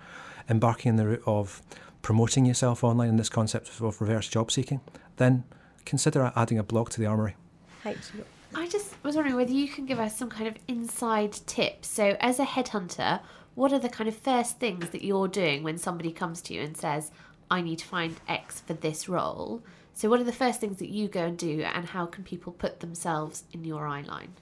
embarking 0.49 0.89
in 0.89 0.95
the 0.95 1.05
route 1.05 1.23
of 1.25 1.61
promoting 2.01 2.45
yourself 2.45 2.83
online 2.83 3.09
in 3.09 3.17
this 3.17 3.29
concept 3.29 3.69
of 3.69 4.01
reverse 4.01 4.27
job 4.27 4.51
seeking, 4.51 4.81
then 5.17 5.43
consider 5.85 6.31
adding 6.35 6.57
a 6.57 6.63
blog 6.63 6.89
to 6.91 6.99
the 6.99 7.05
armory. 7.05 7.35
I 8.55 8.67
just 8.67 8.93
was 9.03 9.15
wondering 9.15 9.35
whether 9.35 9.51
you 9.51 9.67
can 9.67 9.85
give 9.85 9.99
us 9.99 10.17
some 10.17 10.29
kind 10.29 10.47
of 10.47 10.55
inside 10.67 11.33
tips. 11.47 11.87
So, 11.87 12.15
as 12.19 12.39
a 12.39 12.45
headhunter, 12.45 13.19
what 13.55 13.73
are 13.73 13.79
the 13.79 13.89
kind 13.89 14.07
of 14.07 14.15
first 14.15 14.59
things 14.59 14.89
that 14.89 15.03
you're 15.03 15.27
doing 15.27 15.63
when 15.63 15.77
somebody 15.77 16.11
comes 16.11 16.41
to 16.43 16.53
you 16.53 16.61
and 16.61 16.75
says, 16.77 17.11
I 17.49 17.61
need 17.61 17.79
to 17.79 17.85
find 17.85 18.15
X 18.27 18.61
for 18.61 18.73
this 18.73 19.07
role? 19.07 19.61
So, 19.93 20.09
what 20.09 20.19
are 20.19 20.23
the 20.23 20.31
first 20.33 20.59
things 20.59 20.79
that 20.79 20.89
you 20.89 21.07
go 21.07 21.25
and 21.25 21.37
do, 21.37 21.61
and 21.61 21.85
how 21.85 22.05
can 22.05 22.23
people 22.23 22.51
put 22.51 22.79
themselves 22.79 23.43
in 23.51 23.63
your 23.63 23.87
eye 23.87 24.01
line? 24.01 24.33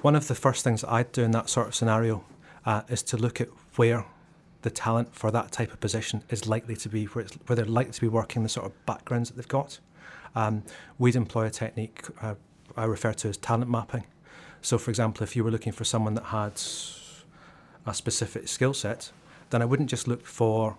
One 0.00 0.16
of 0.16 0.28
the 0.28 0.34
first 0.34 0.64
things 0.64 0.82
I'd 0.84 1.12
do 1.12 1.22
in 1.22 1.30
that 1.32 1.48
sort 1.48 1.68
of 1.68 1.74
scenario 1.74 2.24
uh, 2.64 2.82
is 2.88 3.02
to 3.04 3.16
look 3.16 3.40
at 3.40 3.48
where 3.76 4.06
the 4.62 4.70
talent 4.70 5.14
for 5.14 5.30
that 5.30 5.52
type 5.52 5.72
of 5.72 5.80
position 5.80 6.22
is 6.30 6.46
likely 6.46 6.76
to 6.76 6.88
be, 6.88 7.04
where, 7.06 7.26
where 7.46 7.56
they're 7.56 7.64
likely 7.64 7.92
to 7.92 8.00
be 8.00 8.08
working, 8.08 8.42
the 8.42 8.48
sort 8.48 8.66
of 8.66 8.86
backgrounds 8.86 9.28
that 9.28 9.36
they've 9.36 9.48
got. 9.48 9.78
Um, 10.34 10.62
we'd 10.98 11.16
employ 11.16 11.46
a 11.46 11.50
technique 11.50 12.04
uh, 12.22 12.34
I 12.76 12.84
refer 12.84 13.12
to 13.12 13.28
as 13.28 13.36
talent 13.36 13.70
mapping. 13.70 14.04
So, 14.62 14.78
for 14.78 14.90
example, 14.90 15.24
if 15.24 15.36
you 15.36 15.44
were 15.44 15.50
looking 15.50 15.72
for 15.72 15.84
someone 15.84 16.14
that 16.14 16.26
had 16.26 16.60
a 17.86 17.92
specific 17.92 18.48
skill 18.48 18.74
set, 18.74 19.10
then 19.50 19.60
I 19.60 19.64
wouldn't 19.64 19.90
just 19.90 20.08
look 20.08 20.24
for 20.24 20.78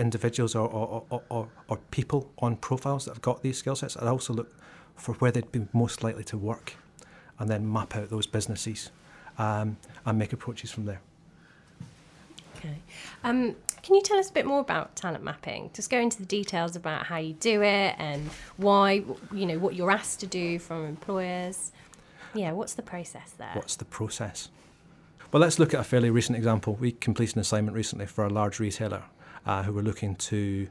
individuals 0.00 0.54
or, 0.54 0.68
or, 0.68 1.22
or, 1.28 1.48
or, 1.68 1.76
people 1.90 2.30
on 2.38 2.56
profiles 2.56 3.04
that 3.04 3.12
have 3.12 3.22
got 3.22 3.42
these 3.42 3.58
skill 3.58 3.76
sets. 3.76 3.96
I'd 3.96 4.08
also 4.08 4.32
look 4.32 4.52
for 4.96 5.14
where 5.14 5.30
they'd 5.30 5.52
be 5.52 5.66
most 5.72 6.02
likely 6.02 6.24
to 6.24 6.38
work 6.38 6.74
and 7.38 7.48
then 7.48 7.70
map 7.70 7.94
out 7.96 8.10
those 8.10 8.26
businesses 8.26 8.90
um, 9.38 9.76
and 10.04 10.18
make 10.18 10.32
approaches 10.32 10.70
from 10.70 10.86
there. 10.86 11.00
Okay. 12.56 12.76
Um, 13.24 13.56
can 13.82 13.94
you 13.94 14.02
tell 14.02 14.18
us 14.18 14.28
a 14.28 14.32
bit 14.32 14.44
more 14.44 14.60
about 14.60 14.94
talent 14.96 15.24
mapping? 15.24 15.70
Just 15.72 15.88
go 15.88 15.98
into 15.98 16.18
the 16.18 16.26
details 16.26 16.76
about 16.76 17.06
how 17.06 17.16
you 17.16 17.32
do 17.34 17.62
it 17.62 17.94
and 17.98 18.28
why, 18.58 19.02
you 19.32 19.46
know, 19.46 19.58
what 19.58 19.74
you're 19.74 19.90
asked 19.90 20.20
to 20.20 20.26
do 20.26 20.58
from 20.58 20.84
employers. 20.84 21.72
Yeah, 22.34 22.52
what's 22.52 22.74
the 22.74 22.82
process 22.82 23.32
there? 23.38 23.52
What's 23.54 23.76
the 23.76 23.86
process? 23.86 24.50
Well, 25.32 25.40
let's 25.40 25.58
look 25.58 25.72
at 25.72 25.80
a 25.80 25.84
fairly 25.84 26.10
recent 26.10 26.36
example. 26.36 26.74
We 26.74 26.92
completed 26.92 27.36
an 27.36 27.40
assignment 27.40 27.74
recently 27.74 28.06
for 28.06 28.24
a 28.24 28.28
large 28.28 28.60
retailer 28.60 29.04
uh, 29.46 29.62
who 29.62 29.72
were 29.72 29.82
looking 29.82 30.16
to 30.16 30.68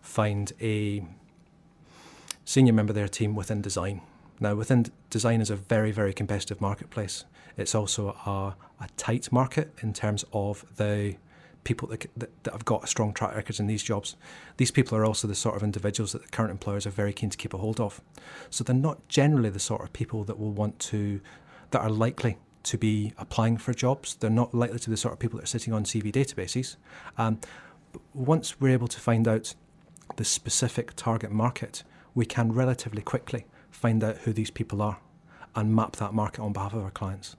find 0.00 0.52
a 0.60 1.04
senior 2.44 2.72
member 2.72 2.90
of 2.90 2.94
their 2.94 3.08
team 3.08 3.34
within 3.34 3.62
design. 3.62 4.02
Now, 4.40 4.54
within 4.54 4.86
design 5.10 5.40
is 5.40 5.50
a 5.50 5.56
very, 5.56 5.90
very 5.92 6.12
competitive 6.12 6.60
marketplace. 6.60 7.24
It's 7.56 7.74
also 7.74 8.10
a, 8.26 8.56
a 8.82 8.88
tight 8.96 9.30
market 9.32 9.72
in 9.80 9.92
terms 9.92 10.24
of 10.32 10.64
the 10.76 11.16
people 11.62 11.88
that, 11.88 12.06
that, 12.16 12.44
that, 12.44 12.52
have 12.52 12.64
got 12.64 12.88
strong 12.88 13.14
track 13.14 13.34
records 13.34 13.58
in 13.58 13.66
these 13.66 13.82
jobs. 13.82 14.16
These 14.58 14.70
people 14.70 14.98
are 14.98 15.04
also 15.04 15.26
the 15.26 15.34
sort 15.34 15.56
of 15.56 15.62
individuals 15.62 16.12
that 16.12 16.22
the 16.22 16.28
current 16.28 16.50
employers 16.50 16.86
are 16.86 16.90
very 16.90 17.12
keen 17.12 17.30
to 17.30 17.38
keep 17.38 17.54
a 17.54 17.58
hold 17.58 17.80
of. 17.80 18.00
So 18.50 18.62
they're 18.64 18.76
not 18.76 19.08
generally 19.08 19.50
the 19.50 19.58
sort 19.58 19.82
of 19.82 19.92
people 19.92 20.24
that 20.24 20.38
will 20.38 20.52
want 20.52 20.78
to, 20.80 21.20
that 21.70 21.80
are 21.80 21.90
likely 21.90 22.36
to 22.64 22.78
be 22.78 23.12
applying 23.18 23.56
for 23.56 23.72
jobs. 23.72 24.16
They're 24.16 24.30
not 24.30 24.54
likely 24.54 24.78
to 24.78 24.88
be 24.88 24.92
the 24.92 24.98
sort 24.98 25.12
of 25.12 25.18
people 25.18 25.38
that 25.38 25.44
are 25.44 25.46
sitting 25.48 25.72
on 25.72 25.84
CV 25.84 26.12
databases. 26.12 26.76
Um, 27.16 27.38
once 28.12 28.60
we're 28.60 28.72
able 28.72 28.88
to 28.88 29.00
find 29.00 29.26
out 29.28 29.54
the 30.16 30.24
specific 30.24 30.94
target 30.96 31.30
market, 31.30 31.82
we 32.14 32.26
can 32.26 32.52
relatively 32.52 33.02
quickly 33.02 33.46
find 33.70 34.02
out 34.04 34.18
who 34.18 34.32
these 34.32 34.50
people 34.50 34.80
are 34.82 34.98
and 35.54 35.74
map 35.74 35.96
that 35.96 36.12
market 36.12 36.42
on 36.42 36.52
behalf 36.52 36.74
of 36.74 36.82
our 36.82 36.90
clients. 36.90 37.36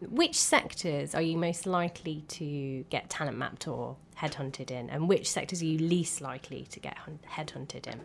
Which 0.00 0.38
sectors 0.38 1.14
are 1.14 1.22
you 1.22 1.36
most 1.36 1.66
likely 1.66 2.24
to 2.28 2.84
get 2.88 3.10
talent 3.10 3.36
mapped 3.36 3.66
or 3.66 3.96
headhunted 4.16 4.70
in, 4.70 4.90
and 4.90 5.08
which 5.08 5.28
sectors 5.30 5.60
are 5.60 5.66
you 5.66 5.78
least 5.78 6.20
likely 6.20 6.66
to 6.70 6.80
get 6.80 6.96
headhunted 7.32 7.86
in? 7.86 8.00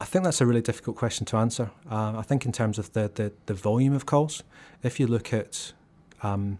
I 0.00 0.04
think 0.04 0.24
that's 0.24 0.40
a 0.40 0.46
really 0.46 0.60
difficult 0.60 0.96
question 0.96 1.26
to 1.26 1.36
answer. 1.36 1.70
Uh, 1.90 2.18
I 2.18 2.22
think 2.22 2.44
in 2.46 2.52
terms 2.52 2.78
of 2.78 2.92
the, 2.92 3.10
the, 3.12 3.32
the, 3.46 3.54
volume 3.54 3.94
of 3.94 4.06
calls, 4.06 4.44
if 4.82 5.00
you 5.00 5.08
look 5.08 5.32
at 5.32 5.72
um, 6.22 6.58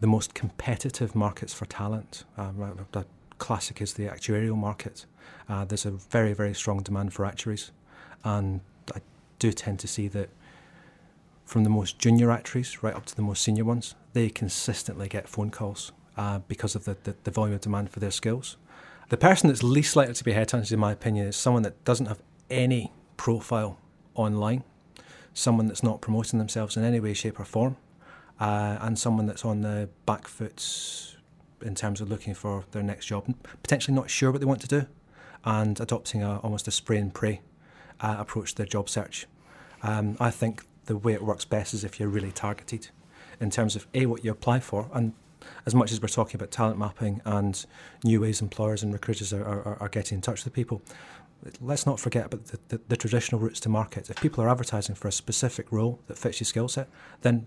the 0.00 0.06
most 0.06 0.34
competitive 0.34 1.14
markets 1.14 1.52
for 1.54 1.66
talent, 1.66 2.24
um, 2.36 2.86
the 2.92 3.06
classic 3.38 3.80
is 3.80 3.94
the 3.94 4.06
actuarial 4.06 4.56
market. 4.56 5.06
Uh, 5.48 5.64
there's 5.64 5.86
a 5.86 5.90
very, 5.90 6.32
very 6.32 6.54
strong 6.54 6.82
demand 6.82 7.12
for 7.12 7.24
actuaries, 7.24 7.70
and 8.24 8.60
I 8.94 9.00
do 9.38 9.52
tend 9.52 9.78
to 9.80 9.88
see 9.88 10.08
that 10.08 10.30
from 11.44 11.62
the 11.62 11.70
most 11.70 11.98
junior 11.98 12.30
actuaries 12.30 12.82
right 12.82 12.94
up 12.94 13.06
to 13.06 13.16
the 13.16 13.22
most 13.22 13.42
senior 13.42 13.64
ones, 13.64 13.94
they 14.12 14.28
consistently 14.28 15.08
get 15.08 15.28
phone 15.28 15.50
calls 15.50 15.92
uh, 16.16 16.40
because 16.48 16.74
of 16.74 16.84
the, 16.84 16.96
the, 17.04 17.14
the, 17.22 17.30
volume 17.30 17.54
of 17.54 17.60
demand 17.60 17.90
for 17.90 18.00
their 18.00 18.10
skills. 18.10 18.56
The 19.10 19.16
person 19.16 19.48
that's 19.48 19.62
least 19.62 19.94
likely 19.94 20.14
to 20.14 20.24
be 20.24 20.32
headhunted, 20.32 20.72
in 20.72 20.80
my 20.80 20.90
opinion, 20.90 21.28
is 21.28 21.36
someone 21.36 21.62
that 21.62 21.84
doesn't 21.84 22.06
have 22.06 22.20
any 22.50 22.92
profile 23.16 23.78
online, 24.14 24.64
someone 25.34 25.66
that's 25.68 25.82
not 25.82 26.00
promoting 26.00 26.38
themselves 26.38 26.76
in 26.76 26.82
any 26.82 26.98
way, 26.98 27.14
shape, 27.14 27.38
or 27.38 27.44
form, 27.44 27.76
uh, 28.40 28.78
and 28.80 28.98
someone 28.98 29.26
that's 29.26 29.44
on 29.44 29.62
the 29.62 29.88
back 30.04 30.28
foot 30.28 31.16
in 31.62 31.74
terms 31.74 32.00
of 32.00 32.10
looking 32.10 32.34
for 32.34 32.64
their 32.72 32.82
next 32.82 33.06
job, 33.06 33.32
potentially 33.62 33.94
not 33.94 34.10
sure 34.10 34.30
what 34.30 34.40
they 34.40 34.46
want 34.46 34.60
to 34.60 34.68
do, 34.68 34.86
and 35.44 35.80
adopting 35.80 36.22
a, 36.22 36.38
almost 36.38 36.68
a 36.68 36.70
spray 36.70 36.98
and 36.98 37.14
pray 37.14 37.40
uh, 38.00 38.16
approach 38.18 38.50
to 38.50 38.56
their 38.58 38.66
job 38.66 38.88
search. 38.88 39.26
Um, 39.82 40.16
I 40.20 40.30
think 40.30 40.64
the 40.86 40.96
way 40.96 41.14
it 41.14 41.22
works 41.22 41.44
best 41.44 41.74
is 41.74 41.84
if 41.84 41.98
you're 41.98 42.08
really 42.08 42.32
targeted 42.32 42.88
in 43.40 43.50
terms 43.50 43.76
of 43.76 43.86
A, 43.94 44.06
what 44.06 44.24
you 44.24 44.30
apply 44.30 44.60
for, 44.60 44.88
and 44.92 45.12
as 45.64 45.74
much 45.74 45.92
as 45.92 46.00
we're 46.00 46.08
talking 46.08 46.36
about 46.36 46.50
talent 46.50 46.78
mapping 46.78 47.20
and 47.24 47.64
new 48.04 48.20
ways 48.20 48.40
employers 48.40 48.82
and 48.82 48.92
recruiters 48.92 49.32
are, 49.32 49.44
are, 49.44 49.76
are 49.80 49.88
getting 49.88 50.16
in 50.16 50.22
touch 50.22 50.44
with 50.44 50.52
people, 50.52 50.82
let's 51.60 51.86
not 51.86 52.00
forget 52.00 52.26
about 52.26 52.46
the, 52.46 52.58
the, 52.68 52.80
the, 52.88 52.96
traditional 52.96 53.40
routes 53.40 53.60
to 53.60 53.68
market. 53.68 54.10
If 54.10 54.20
people 54.20 54.42
are 54.42 54.48
advertising 54.48 54.94
for 54.94 55.08
a 55.08 55.12
specific 55.12 55.70
role 55.70 56.00
that 56.06 56.18
fits 56.18 56.40
your 56.40 56.46
skill 56.46 56.68
set, 56.68 56.88
then 57.22 57.46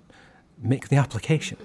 make 0.61 0.89
the 0.89 0.97
application. 0.97 1.57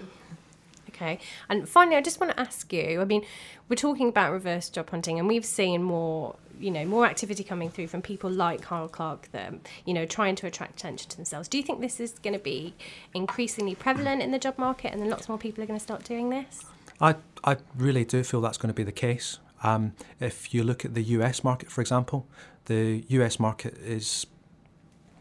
Okay. 0.95 1.19
And 1.49 1.69
finally, 1.69 1.97
I 1.97 2.01
just 2.01 2.21
want 2.21 2.33
to 2.33 2.41
ask 2.41 2.73
you 2.73 3.01
I 3.01 3.05
mean, 3.05 3.25
we're 3.69 3.77
talking 3.77 4.09
about 4.09 4.33
reverse 4.33 4.69
job 4.71 4.91
hunting, 4.91 5.19
and 5.19 5.27
we've 5.27 5.45
seen 5.45 5.83
more 5.83 6.37
you 6.61 6.71
know 6.71 6.85
more 6.85 7.05
activity 7.05 7.43
coming 7.43 7.69
through 7.69 7.89
from 7.89 8.01
people 8.01 8.31
like 8.31 8.63
Carl 8.63 8.89
Clark 8.89 9.29
that 9.33 9.55
you 9.85 9.93
know 9.93 10.07
trying 10.07 10.37
to 10.37 10.47
attract 10.47 10.79
attention 10.79 11.11
to 11.11 11.17
themselves. 11.17 11.49
Do 11.49 11.59
you 11.59 11.65
think 11.65 11.81
this 11.81 11.99
is 11.99 12.13
going 12.21 12.35
to 12.35 12.41
be 12.41 12.75
increasingly 13.13 13.75
prevalent 13.75 14.23
in 14.23 14.31
the 14.31 14.39
job 14.39 14.57
market, 14.57 14.93
and 14.93 15.03
then 15.03 15.11
lots 15.11 15.29
more 15.29 15.39
people 15.39 15.63
are 15.65 15.67
going 15.67 15.79
to 15.79 15.83
start 15.83 16.05
doing 16.05 16.31
this? 16.31 16.65
I 17.01 17.17
I 17.43 17.57
really 17.77 18.05
do 18.05 18.23
feel 18.23 18.41
that's 18.41 18.59
going 18.59 18.73
to 18.73 18.75
be 18.75 18.85
the 18.85 18.93
case. 18.93 19.39
Um, 19.63 19.95
if 20.21 20.53
you 20.55 20.63
look 20.63 20.85
at 20.85 20.95
the 20.95 21.03
US 21.03 21.43
market, 21.43 21.71
for 21.71 21.81
example, 21.81 22.27
the 22.67 23.05
US 23.09 23.41
market 23.41 23.77
is 23.79 24.27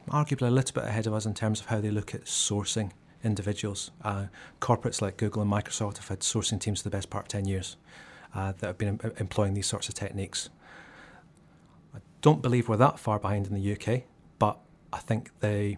arguably 0.09 0.47
a 0.47 0.51
little 0.51 0.73
bit 0.73 0.83
ahead 0.83 1.07
of 1.07 1.13
us 1.13 1.25
in 1.25 1.33
terms 1.33 1.61
of 1.61 1.67
how 1.67 1.79
they 1.79 1.89
look 1.89 2.13
at 2.13 2.25
sourcing 2.25 2.91
individuals. 3.23 3.91
Uh, 4.03 4.25
corporates 4.59 5.01
like 5.01 5.17
Google 5.17 5.41
and 5.41 5.51
Microsoft 5.51 5.97
have 5.97 6.07
had 6.07 6.19
sourcing 6.19 6.59
teams 6.59 6.81
for 6.81 6.89
the 6.89 6.95
best 6.95 7.09
part 7.09 7.25
of 7.25 7.29
10 7.29 7.45
years 7.45 7.77
uh, 8.35 8.53
that 8.59 8.67
have 8.67 8.77
been 8.77 8.99
em- 9.03 9.13
employing 9.17 9.53
these 9.53 9.67
sorts 9.67 9.89
of 9.89 9.95
techniques. 9.95 10.49
I 11.95 11.99
don't 12.21 12.41
believe 12.41 12.69
we're 12.69 12.77
that 12.77 12.99
far 12.99 13.19
behind 13.19 13.47
in 13.47 13.53
the 13.53 13.73
UK, 13.73 14.03
but 14.39 14.57
I 14.91 14.99
think 14.99 15.31
they 15.39 15.77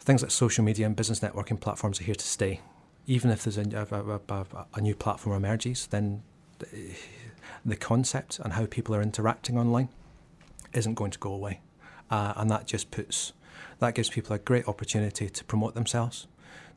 things 0.00 0.20
like 0.20 0.30
social 0.30 0.62
media 0.62 0.84
and 0.84 0.94
business 0.94 1.20
networking 1.20 1.58
platforms 1.58 1.98
are 1.98 2.04
here 2.04 2.14
to 2.14 2.26
stay. 2.26 2.60
Even 3.06 3.30
if 3.30 3.44
there's 3.44 3.56
a, 3.56 3.62
a, 3.90 4.34
a, 4.34 4.66
a 4.74 4.80
new 4.80 4.94
platform 4.94 5.34
emerges, 5.34 5.86
then 5.86 6.22
the, 6.58 6.66
the 7.64 7.76
concept 7.76 8.38
and 8.38 8.52
how 8.52 8.66
people 8.66 8.94
are 8.94 9.00
interacting 9.00 9.56
online 9.58 9.88
isn't 10.74 10.94
going 10.94 11.10
to 11.10 11.18
go 11.18 11.32
away. 11.32 11.60
Uh, 12.10 12.34
and 12.36 12.50
that 12.50 12.66
just 12.66 12.90
puts 12.90 13.32
that 13.78 13.94
gives 13.94 14.10
people 14.10 14.34
a 14.34 14.38
great 14.38 14.66
opportunity 14.68 15.28
to 15.28 15.44
promote 15.44 15.74
themselves. 15.74 16.26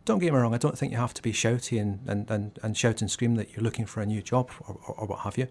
Don't 0.06 0.20
get 0.20 0.32
me 0.32 0.40
wrong, 0.40 0.54
I 0.54 0.58
don't 0.58 0.78
think 0.78 0.92
you 0.92 0.98
have 0.98 1.14
to 1.16 1.22
be 1.22 1.34
shouty 1.34 1.82
and, 1.82 2.00
and, 2.08 2.30
and, 2.32 2.60
and 2.64 2.78
shout 2.78 3.02
and 3.02 3.12
scream 3.12 3.36
that 3.36 3.52
you're 3.52 3.64
looking 3.64 3.86
for 3.86 4.02
a 4.02 4.06
new 4.06 4.22
job 4.22 4.50
or, 4.68 4.80
or, 4.88 4.96
or 5.00 5.08
what 5.08 5.20
have 5.20 5.38
you. 5.38 5.48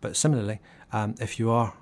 But 0.00 0.16
similarly, 0.16 0.60
um, 0.92 1.16
if 1.20 1.38
you 1.38 1.50
are 1.50 1.74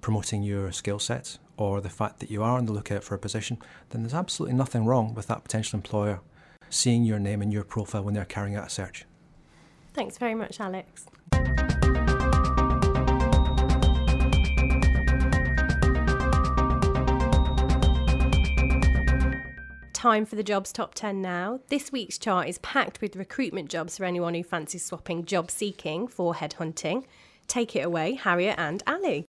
promoting 0.00 0.42
your 0.42 0.72
skill 0.72 0.98
sets 0.98 1.38
or 1.56 1.80
the 1.80 1.88
fact 1.88 2.18
that 2.18 2.30
you 2.30 2.42
are 2.42 2.58
on 2.58 2.66
the 2.66 2.72
lookout 2.72 3.04
for 3.04 3.14
a 3.14 3.18
position, 3.18 3.58
then 3.90 4.02
there's 4.02 4.14
absolutely 4.14 4.56
nothing 4.56 4.84
wrong 4.84 5.14
with 5.14 5.28
that 5.28 5.44
potential 5.44 5.76
employer 5.76 6.20
seeing 6.68 7.04
your 7.04 7.18
name 7.18 7.42
and 7.42 7.52
your 7.52 7.64
profile 7.64 8.02
when 8.02 8.14
they're 8.14 8.24
carrying 8.24 8.56
out 8.56 8.66
a 8.66 8.70
search. 8.70 9.04
Thanks 9.94 10.18
very 10.18 10.34
much, 10.34 10.58
Alex. 10.58 11.06
Time 20.02 20.26
for 20.26 20.34
the 20.34 20.42
jobs 20.42 20.72
top 20.72 20.94
10 20.94 21.22
now. 21.22 21.60
This 21.68 21.92
week's 21.92 22.18
chart 22.18 22.48
is 22.48 22.58
packed 22.58 23.00
with 23.00 23.14
recruitment 23.14 23.70
jobs 23.70 23.96
for 23.96 24.04
anyone 24.04 24.34
who 24.34 24.42
fancies 24.42 24.84
swapping 24.84 25.24
job 25.24 25.48
seeking 25.48 26.08
for 26.08 26.34
headhunting. 26.34 27.04
Take 27.46 27.76
it 27.76 27.86
away, 27.86 28.14
Harriet 28.14 28.58
and 28.58 28.82
Ali. 28.84 29.26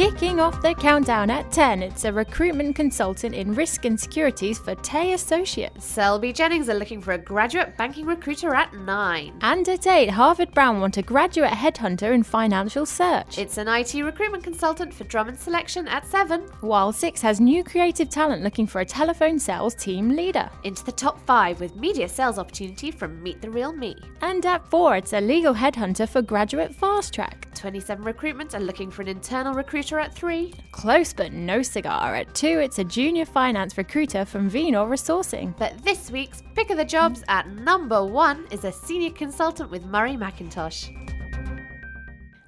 Kicking 0.00 0.40
off 0.40 0.62
the 0.62 0.72
countdown 0.72 1.28
at 1.28 1.52
10, 1.52 1.82
it's 1.82 2.06
a 2.06 2.12
recruitment 2.12 2.74
consultant 2.74 3.34
in 3.34 3.54
risk 3.54 3.84
and 3.84 4.00
securities 4.00 4.58
for 4.58 4.74
Tay 4.76 5.12
Associates. 5.12 5.84
Selby 5.84 6.32
Jennings 6.32 6.70
are 6.70 6.74
looking 6.74 7.02
for 7.02 7.12
a 7.12 7.18
graduate 7.18 7.76
banking 7.76 8.06
recruiter 8.06 8.54
at 8.54 8.72
9. 8.72 9.34
And 9.42 9.68
at 9.68 9.86
8, 9.86 10.08
Harvard 10.08 10.54
Brown 10.54 10.80
want 10.80 10.96
a 10.96 11.02
graduate 11.02 11.50
headhunter 11.50 12.14
in 12.14 12.22
financial 12.22 12.86
search. 12.86 13.36
It's 13.36 13.58
an 13.58 13.68
IT 13.68 13.92
recruitment 14.02 14.42
consultant 14.42 14.94
for 14.94 15.04
Drummond 15.04 15.38
Selection 15.38 15.86
at 15.86 16.06
7. 16.06 16.40
While 16.62 16.92
6 16.92 17.20
has 17.20 17.38
new 17.38 17.62
creative 17.62 18.08
talent 18.08 18.42
looking 18.42 18.66
for 18.66 18.80
a 18.80 18.86
telephone 18.86 19.38
sales 19.38 19.74
team 19.74 20.16
leader. 20.16 20.48
Into 20.64 20.82
the 20.82 20.92
top 20.92 21.20
5 21.26 21.60
with 21.60 21.76
media 21.76 22.08
sales 22.08 22.38
opportunity 22.38 22.90
from 22.90 23.22
Meet 23.22 23.42
the 23.42 23.50
Real 23.50 23.74
Me. 23.74 23.94
And 24.22 24.46
at 24.46 24.66
4, 24.70 24.96
it's 24.96 25.12
a 25.12 25.20
legal 25.20 25.52
headhunter 25.52 26.08
for 26.08 26.22
graduate 26.22 26.74
fast 26.74 27.12
track. 27.12 27.48
27 27.54 28.02
Recruitment 28.02 28.54
are 28.54 28.60
looking 28.60 28.90
for 28.90 29.02
an 29.02 29.08
internal 29.08 29.52
recruiter 29.52 29.89
at 29.98 30.14
3. 30.14 30.52
Close 30.70 31.12
but 31.12 31.32
no 31.32 31.62
cigar. 31.62 32.14
At 32.14 32.34
2, 32.34 32.60
it's 32.60 32.78
a 32.78 32.84
junior 32.84 33.24
finance 33.24 33.76
recruiter 33.76 34.24
from 34.24 34.48
Venor 34.48 34.86
Resourcing. 34.86 35.56
But 35.58 35.82
this 35.82 36.10
week's 36.10 36.42
pick 36.54 36.70
of 36.70 36.76
the 36.76 36.84
jobs 36.84 37.24
at 37.28 37.48
number 37.48 38.04
1 38.04 38.48
is 38.50 38.64
a 38.64 38.72
senior 38.72 39.10
consultant 39.10 39.70
with 39.70 39.84
Murray 39.84 40.16
Mackintosh. 40.16 40.90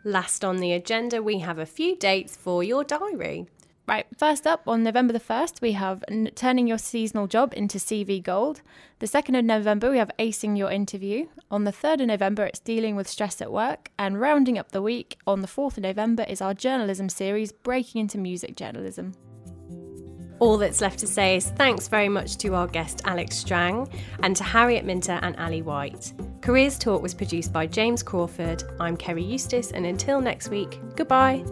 Last 0.05 0.45
on 0.45 0.59
the 0.59 0.73
agenda, 0.73 1.23
we 1.23 1.39
have 1.39 1.59
a 1.59 1.67
few 1.67 1.97
dates 1.97 2.37
for 2.37 2.63
your 2.63 2.85
diary. 2.85 3.47
Right, 3.85 4.07
first 4.17 4.47
up 4.47 4.63
on 4.69 4.85
November 4.85 5.13
the 5.13 5.19
1st, 5.19 5.61
we 5.61 5.73
have 5.73 6.05
turning 6.37 6.69
your 6.69 6.79
seasonal 6.79 7.27
job 7.27 7.53
into 7.57 7.79
CV 7.79 8.23
Gold. 8.23 8.63
The 9.01 9.09
2nd 9.09 9.37
of 9.37 9.45
November, 9.45 9.91
we 9.91 9.99
have 9.99 10.13
acing 10.21 10.57
your 10.57 10.71
interview. 10.71 11.27
On 11.51 11.65
the 11.65 11.73
3rd 11.73 12.03
of 12.03 12.07
November, 12.07 12.45
it's 12.45 12.61
dealing 12.61 12.95
with 12.95 13.09
stress 13.09 13.43
at 13.43 13.51
work. 13.51 13.91
And 13.99 14.21
rounding 14.21 14.57
up 14.57 14.71
the 14.71 14.83
week, 14.83 15.19
on 15.27 15.41
the 15.41 15.49
4th 15.49 15.79
of 15.79 15.83
November, 15.83 16.25
is 16.29 16.41
our 16.41 16.55
journalism 16.55 17.09
series, 17.09 17.51
Breaking 17.51 18.03
into 18.03 18.19
Music 18.19 18.55
Journalism. 18.55 19.15
All 20.39 20.59
that's 20.59 20.81
left 20.81 21.01
to 21.01 21.07
say 21.07 21.37
is 21.37 21.51
thanks 21.51 21.89
very 21.89 22.09
much 22.09 22.37
to 22.39 22.55
our 22.55 22.69
guest 22.69 23.03
Alex 23.05 23.37
Strang 23.37 23.89
and 24.23 24.35
to 24.37 24.45
Harriet 24.45 24.85
Minter 24.85 25.19
and 25.23 25.37
Ali 25.37 25.63
White. 25.63 26.13
Careers 26.41 26.79
Talk 26.79 27.03
was 27.03 27.15
produced 27.15 27.53
by 27.53 27.67
James 27.67 28.03
Crawford. 28.03 28.63
I'm 28.79 28.97
Kerry 28.97 29.25
Eustace, 29.25 29.73
and 29.73 29.87
until 29.87 30.21
next 30.21 30.51
week, 30.51 30.81
goodbye. 30.95 31.45